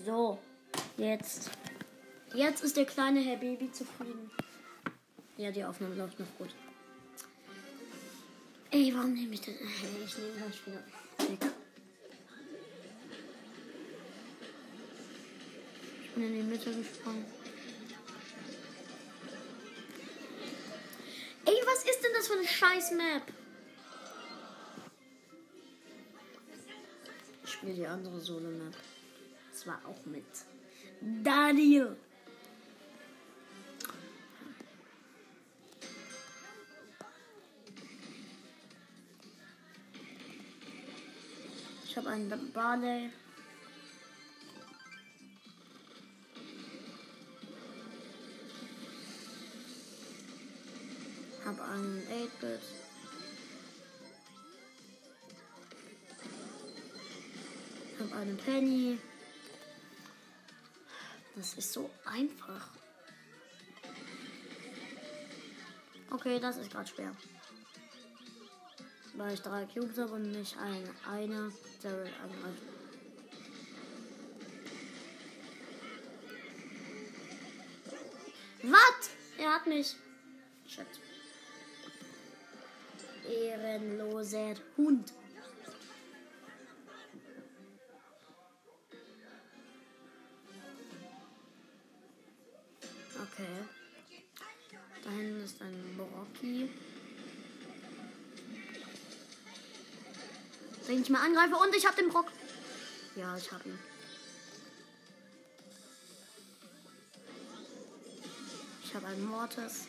So, 0.07 0.39
jetzt. 0.97 1.51
Jetzt 2.33 2.63
ist 2.63 2.77
der 2.77 2.85
kleine 2.85 3.19
Herr 3.19 3.39
Baby 3.39 3.73
zufrieden. 3.73 4.31
Ja, 5.39 5.51
die 5.51 5.65
Aufnahme 5.65 5.97
läuft 5.97 6.21
noch 6.21 6.39
gut. 6.39 6.55
Ey, 8.71 8.95
warum 8.95 9.13
nehme 9.13 9.35
ich 9.35 9.41
das? 9.41 9.57
Ich 9.57 10.19
nehme 10.19 10.37
gleich 10.37 10.67
wieder. 10.69 10.85
Bin 16.19 16.27
in 16.27 16.35
die 16.35 16.43
Mitte 16.43 16.75
gesprungen. 16.75 17.25
Ey, 21.45 21.55
was 21.65 21.85
ist 21.85 22.03
denn 22.03 22.11
das 22.13 22.27
für 22.27 22.33
eine 22.33 22.45
scheiß 22.45 22.91
Map? 22.91 23.23
Ich 27.45 27.53
spiele 27.53 27.75
die 27.75 27.87
andere 27.87 28.19
Solo-Map. 28.19 28.75
Das 29.53 29.65
war 29.69 29.81
auch 29.87 30.05
mit 30.07 30.25
Daniel. 31.23 31.97
Ich 41.85 41.97
habe 41.97 42.09
einen 42.09 42.53
Barley. 42.53 43.11
Einen 51.69 52.03
8-Bit. 52.09 52.61
Habe 58.01 58.17
einen 58.17 58.37
Penny. 58.37 58.99
Das 61.37 61.55
ist 61.55 61.73
so 61.73 61.91
einfach. 62.05 62.69
Okay, 66.11 66.41
das 66.41 66.57
ist 66.57 66.71
gerade 66.71 66.89
schwer. 66.89 67.15
Weil 69.15 69.35
ich 69.35 69.41
drei 69.41 69.65
Cubes 69.67 69.99
habe 69.99 70.15
und 70.15 70.31
nicht 70.31 70.57
ein, 70.59 70.89
einer 71.09 71.51
Daryl 71.83 72.13
angreift. 72.23 72.63
Was? 78.63 79.11
Er 79.39 79.55
hat 79.55 79.67
mich. 79.67 79.97
Shit. 80.67 80.87
Ehrenloser 83.49 84.55
Hund. 84.77 85.13
Okay. 93.21 93.47
Da 95.03 95.11
hinten 95.11 95.45
ist 95.45 95.61
ein 95.63 95.97
Brocki. 95.97 96.71
Den 100.87 101.03
ich 101.03 101.11
mal 101.11 101.25
angreife 101.25 101.57
und 101.57 101.75
ich 101.75 101.87
hab 101.87 101.97
den 101.97 102.09
Brock. 102.09 102.27
Ja, 103.17 103.37
ich 103.37 103.51
hab 103.53 103.65
ihn. 103.67 103.79
Ich 108.85 108.95
habe 108.95 109.07
einen 109.07 109.27
Mortis. 109.27 109.87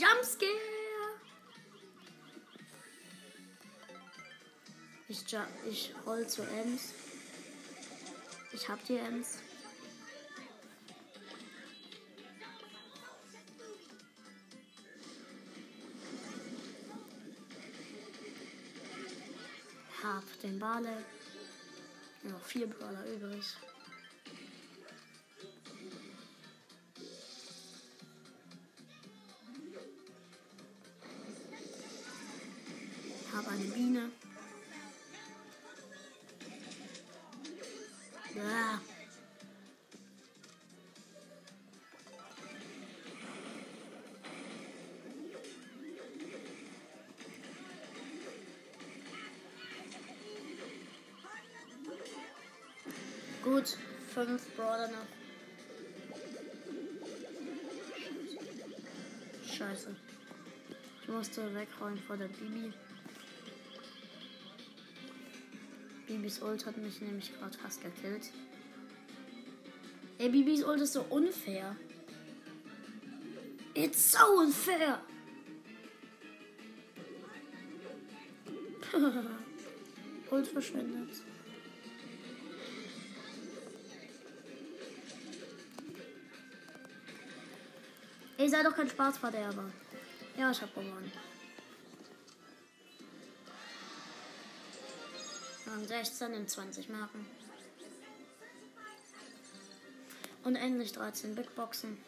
Jumpscare. 0.00 0.48
Ich, 5.08 5.20
ju- 5.28 5.68
ich 5.70 5.94
roll 6.06 6.26
zu 6.26 6.42
Ems. 6.42 6.92
Ich 8.52 8.68
hab 8.68 8.84
die 8.86 8.96
Ems. 8.96 9.38
Hab 20.02 20.24
den 20.42 20.58
Barley. 20.58 20.96
Noch 22.22 22.42
vier 22.42 22.66
Brawler 22.66 23.04
übrig. 23.06 23.44
Eine 33.54 33.64
Biene. 33.66 34.10
Ja. 38.34 38.80
Gut, 53.42 53.76
fünf 54.12 54.56
Brawler 54.56 54.88
noch. 54.88 55.06
Scheiße. 59.46 59.94
Ich 61.02 61.08
musste 61.08 61.54
wegrollen 61.54 61.98
vor 61.98 62.16
der 62.16 62.28
Bibi. 62.28 62.72
Bibis 66.14 66.40
Ult 66.40 66.64
hat 66.64 66.76
mich 66.76 67.00
nämlich 67.00 67.36
gerade 67.36 67.58
fast 67.58 67.82
gekillt. 67.82 68.30
Ey, 70.18 70.28
Bibis 70.28 70.62
Ult 70.62 70.80
ist 70.80 70.92
so 70.92 71.04
unfair. 71.10 71.74
It's 73.74 74.12
so 74.12 74.24
unfair. 74.38 75.00
Ult 80.30 80.46
verschwendet. 80.46 81.10
Ey, 88.38 88.48
sei 88.48 88.62
doch 88.62 88.76
kein 88.76 88.88
Spaßverderber. 88.88 89.64
Ja, 90.38 90.52
ich 90.52 90.62
hab 90.62 90.72
gewonnen. 90.74 91.10
Rang 95.74 95.88
16 95.88 96.32
in 96.34 96.46
20 96.46 96.88
Marken. 96.88 97.26
Und 100.44 100.54
endlich 100.54 100.92
13 100.92 101.34
Big 101.34 101.52
Boxen. 101.56 101.98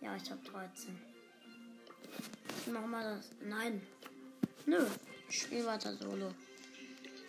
Ja, 0.00 0.16
ich 0.16 0.28
hab 0.32 0.44
13. 0.44 0.98
Ich 2.60 2.72
mach 2.72 2.84
mal 2.86 3.04
das. 3.04 3.30
Nein. 3.40 3.86
Nö. 4.66 4.84
Ich 5.28 5.42
spiel 5.42 5.64
weiter 5.64 5.94
Solo. 5.94 6.34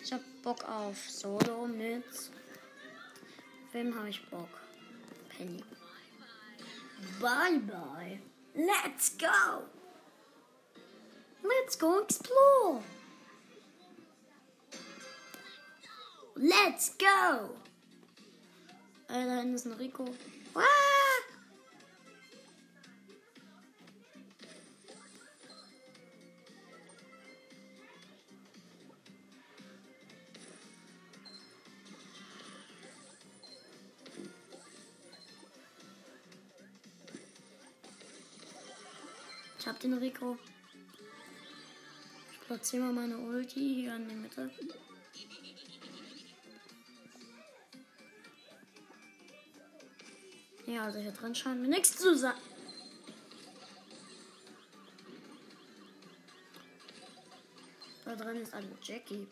Ich 0.02 0.12
hab 0.12 0.22
Bock 0.42 0.64
auf 0.64 1.08
Solo 1.08 1.68
mit. 1.68 2.04
Wem 3.70 3.94
habe 3.94 4.08
ich 4.08 4.28
Bock? 4.28 4.48
Penny. 5.28 5.62
Bye 7.20 7.60
bye. 7.60 8.20
Let's 8.54 9.16
go. 9.16 9.62
Let's 11.44 11.78
go 11.78 12.00
explore. 12.00 12.82
Let's 16.42 16.96
go. 16.96 17.50
Äh, 19.08 19.26
da 19.26 19.40
hinten 19.40 19.54
ist 19.56 19.66
ein 19.66 19.72
Rico. 19.72 20.06
Ah! 20.54 20.60
Ich 39.58 39.66
hab 39.66 39.78
den 39.80 39.92
Rico. 39.92 40.38
Ich 42.32 42.40
platziere 42.46 42.84
mal 42.84 42.94
meine 42.94 43.18
Ulti 43.18 43.82
hier 43.82 43.96
in 43.96 44.08
die 44.08 44.14
Mitte. 44.14 44.50
Ja, 50.70 50.84
also 50.84 51.00
hier 51.00 51.10
drin 51.10 51.34
scheint 51.34 51.60
mir 51.60 51.66
nichts 51.66 51.96
zu 51.96 52.16
sein. 52.16 52.34
Da 58.04 58.14
drin 58.14 58.36
ist 58.36 58.54
eine 58.54 58.68
Jackie. 58.80 59.26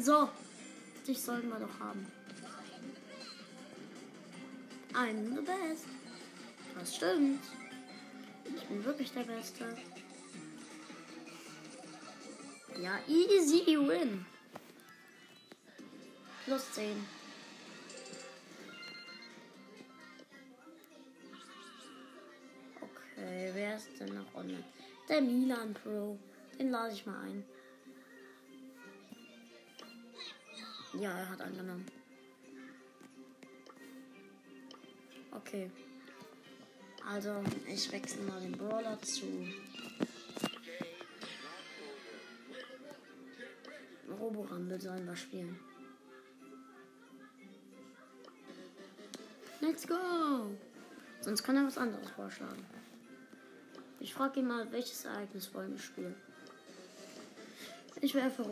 So, 0.00 0.30
dich 1.06 1.20
sollten 1.20 1.50
wir 1.50 1.58
doch 1.58 1.78
haben. 1.78 2.10
I'm 4.94 5.36
the 5.36 5.42
best. 5.42 5.84
Das 6.74 6.96
stimmt. 6.96 7.44
Ich 8.56 8.64
bin 8.64 8.82
wirklich 8.82 9.12
der 9.12 9.24
Beste. 9.24 9.76
Ja, 12.80 12.98
easy 13.06 13.76
win. 13.76 14.24
Plus 16.46 16.72
10. 16.72 17.06
Okay, 22.80 23.50
wer 23.52 23.76
ist 23.76 24.00
denn 24.00 24.14
noch 24.14 24.34
online? 24.34 24.64
Der 25.10 25.20
Milan 25.20 25.74
Pro. 25.74 26.18
Den 26.58 26.70
lade 26.70 26.94
ich 26.94 27.04
mal 27.04 27.20
ein. 27.20 27.44
Ja, 31.00 31.16
er 31.16 31.30
hat 31.30 31.40
angenommen. 31.40 31.86
Okay. 35.32 35.70
Also, 37.08 37.42
ich 37.66 37.90
wechsle 37.90 38.22
mal 38.24 38.38
den 38.38 38.52
Brawler 38.52 39.00
zu 39.00 39.48
Roborumble 44.10 44.78
sollen 44.78 45.06
wir 45.06 45.16
spielen. 45.16 45.58
Let's 49.62 49.88
go! 49.88 50.50
Sonst 51.22 51.42
kann 51.42 51.56
er 51.56 51.64
was 51.64 51.78
anderes 51.78 52.10
vorschlagen. 52.10 52.66
Ich 54.00 54.12
frage 54.12 54.40
ihn 54.40 54.48
mal, 54.48 54.70
welches 54.70 55.06
Ereignis 55.06 55.54
wollen 55.54 55.72
wir 55.72 55.80
spielen. 55.80 56.14
Ich 58.02 58.14
wäre 58.14 58.30
für. 58.30 58.44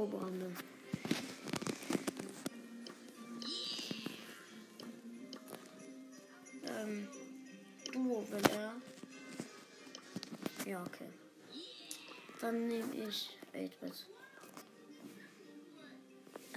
Dann 12.40 12.68
nehme 12.68 12.94
ich 12.94 13.36
8-Bit. 13.52 14.06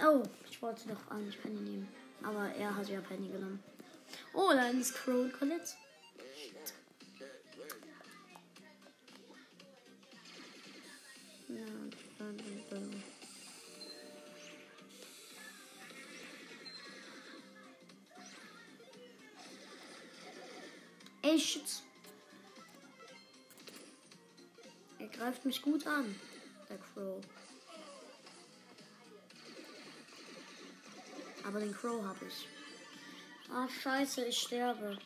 Oh, 0.04 0.22
ich 0.48 0.62
wollte 0.62 0.88
doch 0.88 1.10
eigentlich 1.10 1.40
Penny 1.42 1.60
nehmen. 1.60 1.88
Aber 2.22 2.48
er 2.54 2.76
hat 2.76 2.88
ja 2.88 3.00
Penny 3.00 3.28
genommen. 3.28 3.62
Oh, 4.32 4.50
da 4.52 4.68
ist 4.68 4.94
Crow 4.94 5.30
Colette. 5.38 5.72
Mich 25.52 25.60
gut 25.60 25.86
an, 25.86 26.18
der 26.66 26.78
Crow. 26.78 27.22
Aber 31.44 31.60
den 31.60 31.74
Crow 31.74 32.02
habe 32.02 32.24
ich. 32.26 32.48
Ah, 33.52 33.68
scheiße, 33.68 34.24
ich 34.24 34.38
sterbe. 34.38 34.96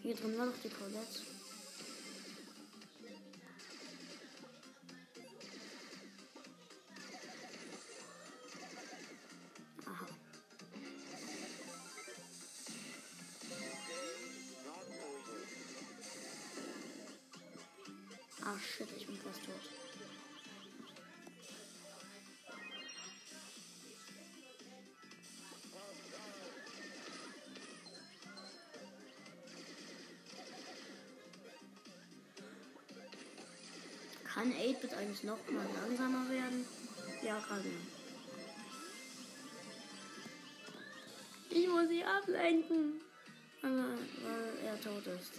Hier 0.00 0.14
drin 0.14 0.38
war 0.38 0.46
noch 0.46 0.54
die 0.64 0.70
Colette. 0.70 1.35
8-Bit 35.16 35.24
eigentlich 35.24 35.24
noch 35.24 35.38
mal 35.50 35.66
langsamer 35.80 36.30
werden? 36.30 36.66
Ja, 37.22 37.40
kann 37.40 37.64
er. 37.64 37.70
Ich 41.56 41.68
muss 41.68 41.88
sie 41.88 42.04
ablenken. 42.04 43.00
Weil 43.62 43.98
er 44.64 44.80
tot 44.80 45.06
ist. 45.06 45.32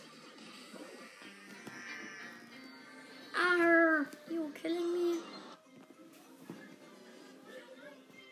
Arr, 3.33 4.05
you 4.29 4.49
killing 4.49 4.91
me? 4.91 5.17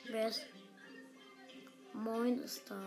Wer 0.08 0.28
ist? 0.30 0.46
Moin 1.94 2.40
ist 2.40 2.70
da. 2.70 2.82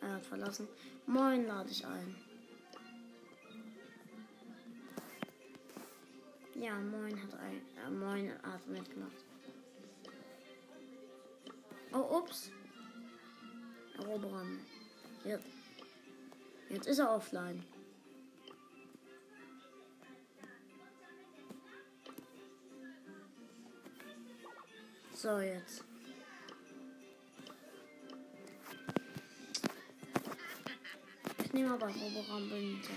Er 0.00 0.14
hat 0.14 0.26
verlassen. 0.26 0.68
Moin 1.06 1.46
lade 1.46 1.70
ich 1.70 1.84
ein. 1.84 2.31
Ja, 6.62 6.78
Moin 6.78 7.20
hat 7.20 7.34
ein. 7.40 7.60
Äh, 7.76 7.90
Moin 7.90 8.32
hat 8.44 8.64
mitgemacht. 8.68 9.24
Oh, 11.92 12.18
ups. 12.18 12.52
Eroberer. 13.98 14.46
Jetzt. 15.24 15.44
Jetzt 16.70 16.86
ist 16.86 17.00
er 17.00 17.16
offline. 17.16 17.64
So, 25.16 25.40
jetzt. 25.40 25.82
Ich 31.44 31.52
nehme 31.52 31.72
aber 31.72 31.88
Roboram 31.88 32.48
mit. 32.48 32.88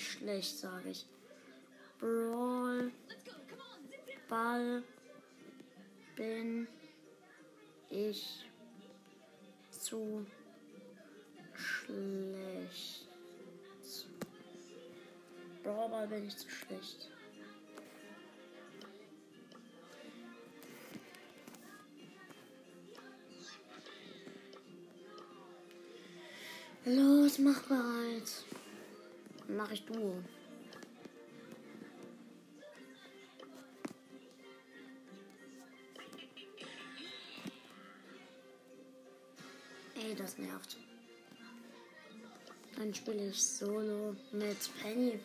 Ich 0.00 0.12
schlecht, 0.12 0.56
sage 0.56 0.88
ich. 0.88 1.04
Brawl 1.98 2.90
Ball 4.30 4.82
bin 6.16 6.66
ich 7.90 8.46
zu 9.70 10.26
schlecht. 11.52 13.08
Brawlball 15.62 16.08
bin 16.08 16.28
ich 16.28 16.36
zu 16.38 16.48
schlecht. 16.48 17.10
Los, 26.86 27.38
mach 27.38 27.62
bereit. 27.64 28.44
Dann 29.50 29.56
mach 29.56 29.72
ich 29.72 29.84
Duo. 29.84 30.22
Ey, 39.96 40.14
das 40.14 40.38
nervt. 40.38 40.76
Dann 42.76 42.94
spiele 42.94 43.30
ich 43.30 43.42
Solo 43.42 44.14
mit 44.30 44.56
Penny. 44.80 45.18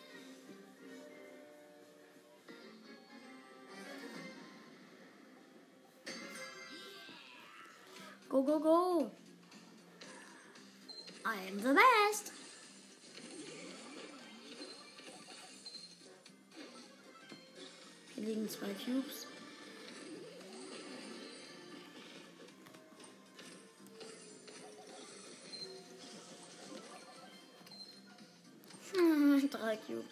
Go, 8.28 8.42
go, 8.42 8.58
go! 8.58 9.10
I 11.24 11.48
am 11.48 11.60
the 11.60 11.74
best! 11.74 12.35
Liegen 18.46 18.48
zwei 18.48 18.74
Cubes. 18.84 19.26
Hm, 28.92 29.50
Drei 29.50 29.76
Cubes. 29.76 30.04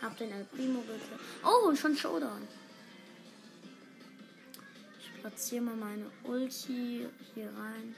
Hab 0.00 0.16
den 0.18 0.32
El 0.32 0.44
Primo 0.44 0.80
gekillt. 0.80 1.20
Oh, 1.44 1.74
schon 1.74 1.96
Showdown. 1.96 2.46
Ich 5.00 5.20
platziere 5.20 5.62
mal 5.62 5.76
meine 5.76 6.10
Ulti 6.24 7.08
hier 7.34 7.50
rein. 7.56 7.94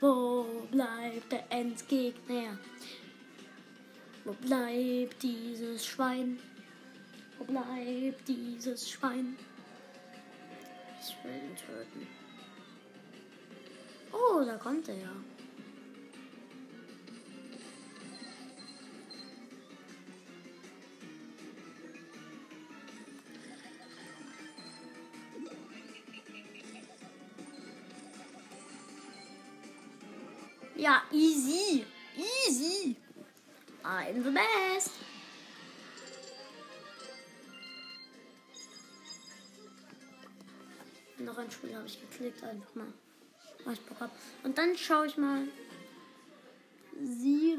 Wo 0.00 0.66
bleibt 0.70 1.32
der 1.32 1.44
Endgegner? 1.50 2.58
Wo 4.24 4.32
bleibt 4.32 5.22
dieses 5.22 5.86
Schwein? 5.86 6.38
Wo 7.38 7.44
bleibt 7.44 8.28
dieses 8.28 8.90
Schwein? 8.90 9.36
Ich 11.00 11.24
will 11.24 11.32
ihn 11.32 11.56
töten. 11.56 12.06
Oh, 14.12 14.44
da 14.44 14.56
kommt 14.56 14.88
er 14.88 14.96
ja. 14.96 15.33
Ja, 30.84 31.02
easy. 31.12 31.86
Easy. 32.14 32.94
I'm 33.82 34.22
the 34.22 34.30
best. 34.30 34.90
noch 41.20 41.38
ein 41.38 41.50
Spiel 41.50 41.74
habe 41.74 41.86
ich 41.86 41.98
geklickt, 41.98 42.44
einfach 42.44 42.74
mal. 42.74 42.92
Was 43.64 43.78
ich 43.78 43.86
Bock 43.86 43.98
hab. 43.98 44.10
Und 44.42 44.58
dann 44.58 44.76
schaue 44.76 45.06
ich 45.06 45.16
mal. 45.16 45.48
Sie. 47.02 47.58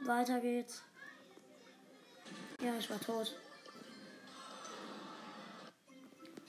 Weiter 0.00 0.40
geht's. 0.40 0.82
Ja, 2.60 2.76
ich 2.76 2.90
war 2.90 2.98
tot. 2.98 3.36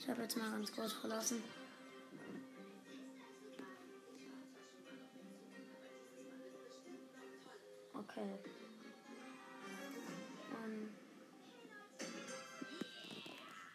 Ich 0.00 0.08
habe 0.08 0.22
jetzt 0.22 0.36
mal 0.36 0.50
ganz 0.50 0.72
kurz 0.72 0.92
verlassen. 0.92 1.40
Okay. 8.16 8.50
Ähm. 10.64 10.88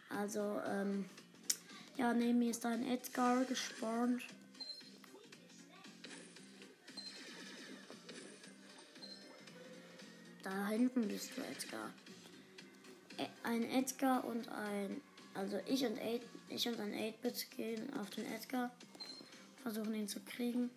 Also, 0.10 0.62
ähm. 0.68 1.06
Ja, 1.98 2.14
neben 2.14 2.40
mir 2.40 2.52
ist 2.52 2.66
ein 2.66 2.86
Edgar 2.88 3.44
gespawnt. 3.44 4.24
Da 10.44 10.68
hinten 10.70 11.08
bist 11.08 11.32
du, 11.36 11.42
Edgar. 11.42 11.92
E- 13.18 13.28
Ein 13.44 13.64
Edgar 13.64 14.24
und 14.26 14.48
ein. 14.50 15.02
Also 15.34 15.60
ich 15.68 15.86
und, 15.86 16.00
8, 16.00 16.22
ich 16.50 16.68
und 16.68 16.80
ein 16.80 16.94
8-Bit 16.94 17.52
gehen 17.52 17.94
auf 17.96 18.10
den 18.10 18.26
Edgar. 18.26 18.72
Versuchen 19.62 19.94
ihn 19.94 20.08
zu 20.08 20.20
kriegen. 20.22 20.70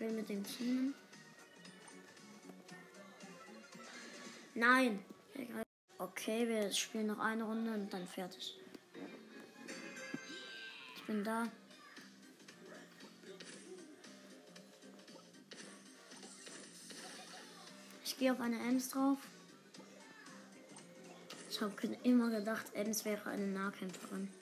Will 0.00 0.12
mit 0.12 0.30
dem 0.30 0.42
Team. 0.42 0.94
Nein! 4.54 5.04
Okay, 5.98 6.48
wir 6.48 6.72
spielen 6.72 7.08
noch 7.08 7.18
eine 7.18 7.44
Runde 7.44 7.70
und 7.70 7.92
dann 7.92 8.08
fertig. 8.08 8.58
Ich 10.96 11.04
bin 11.04 11.22
da. 11.22 11.46
Ich 18.02 18.16
gehe 18.16 18.32
auf 18.32 18.40
eine 18.40 18.58
Ems 18.58 18.88
drauf. 18.88 19.18
Ich 21.50 21.60
habe 21.60 21.74
immer 22.04 22.30
gedacht, 22.30 22.64
Ems 22.72 23.04
wäre 23.04 23.28
eine 23.28 23.46
Nahkämpferin. 23.48 24.32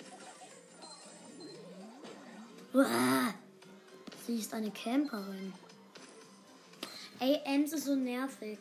Uah, 2.73 3.35
sie 4.29 4.39
ist 4.39 4.53
eine 4.53 4.70
Camperin. 4.70 5.55
Ey, 7.18 7.41
Ems 7.47 7.72
ist 7.72 7.87
so 7.87 7.97
nervig. 7.97 8.59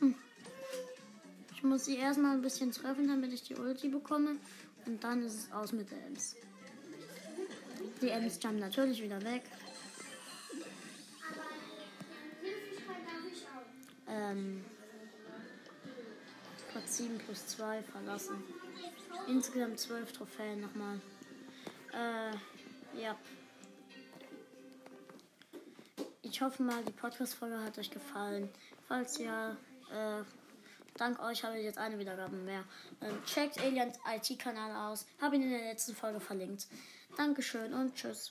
Hm. 0.00 0.16
Ich 1.54 1.62
muss 1.62 1.84
sie 1.84 1.98
erstmal 1.98 2.32
ein 2.32 2.42
bisschen 2.42 2.72
treffen, 2.72 3.06
damit 3.06 3.32
ich 3.32 3.44
die 3.44 3.54
Ulti 3.54 3.88
bekomme. 3.88 4.36
Und 4.86 5.04
dann 5.04 5.22
ist 5.22 5.34
es 5.34 5.52
aus 5.52 5.70
mit 5.70 5.88
der 5.92 6.04
Ems. 6.04 6.34
Die 8.02 8.08
Ems 8.08 8.40
jumpt 8.42 8.58
natürlich 8.58 9.00
wieder 9.00 9.22
weg. 9.22 9.44
Äh. 14.08 14.32
Ähm, 14.32 14.64
Platz 16.72 16.96
7 16.96 17.18
plus 17.18 17.46
2 17.46 17.84
verlassen. 17.84 18.42
Insgesamt 19.26 19.78
12 19.78 20.12
Trophäen 20.12 20.60
nochmal. 20.60 21.00
Äh, 21.92 23.00
ja. 23.00 23.16
Ich 26.22 26.40
hoffe 26.42 26.62
mal, 26.62 26.82
die 26.84 26.92
Podcast-Folge 26.92 27.60
hat 27.60 27.78
euch 27.78 27.90
gefallen. 27.90 28.48
Falls 28.86 29.18
ja, 29.18 29.52
äh, 29.92 30.22
dank 30.96 31.20
euch 31.20 31.44
habe 31.44 31.58
ich 31.58 31.64
jetzt 31.64 31.78
eine 31.78 31.98
Wiedergabe 31.98 32.36
mehr. 32.36 32.64
Ähm, 33.00 33.24
checkt 33.24 33.58
Aliens 33.60 33.98
IT-Kanal 34.06 34.90
aus. 34.90 35.06
Habe 35.20 35.36
ihn 35.36 35.42
in 35.42 35.50
der 35.50 35.64
letzten 35.64 35.94
Folge 35.94 36.20
verlinkt. 36.20 36.66
Dankeschön 37.16 37.72
und 37.72 37.94
tschüss. 37.94 38.28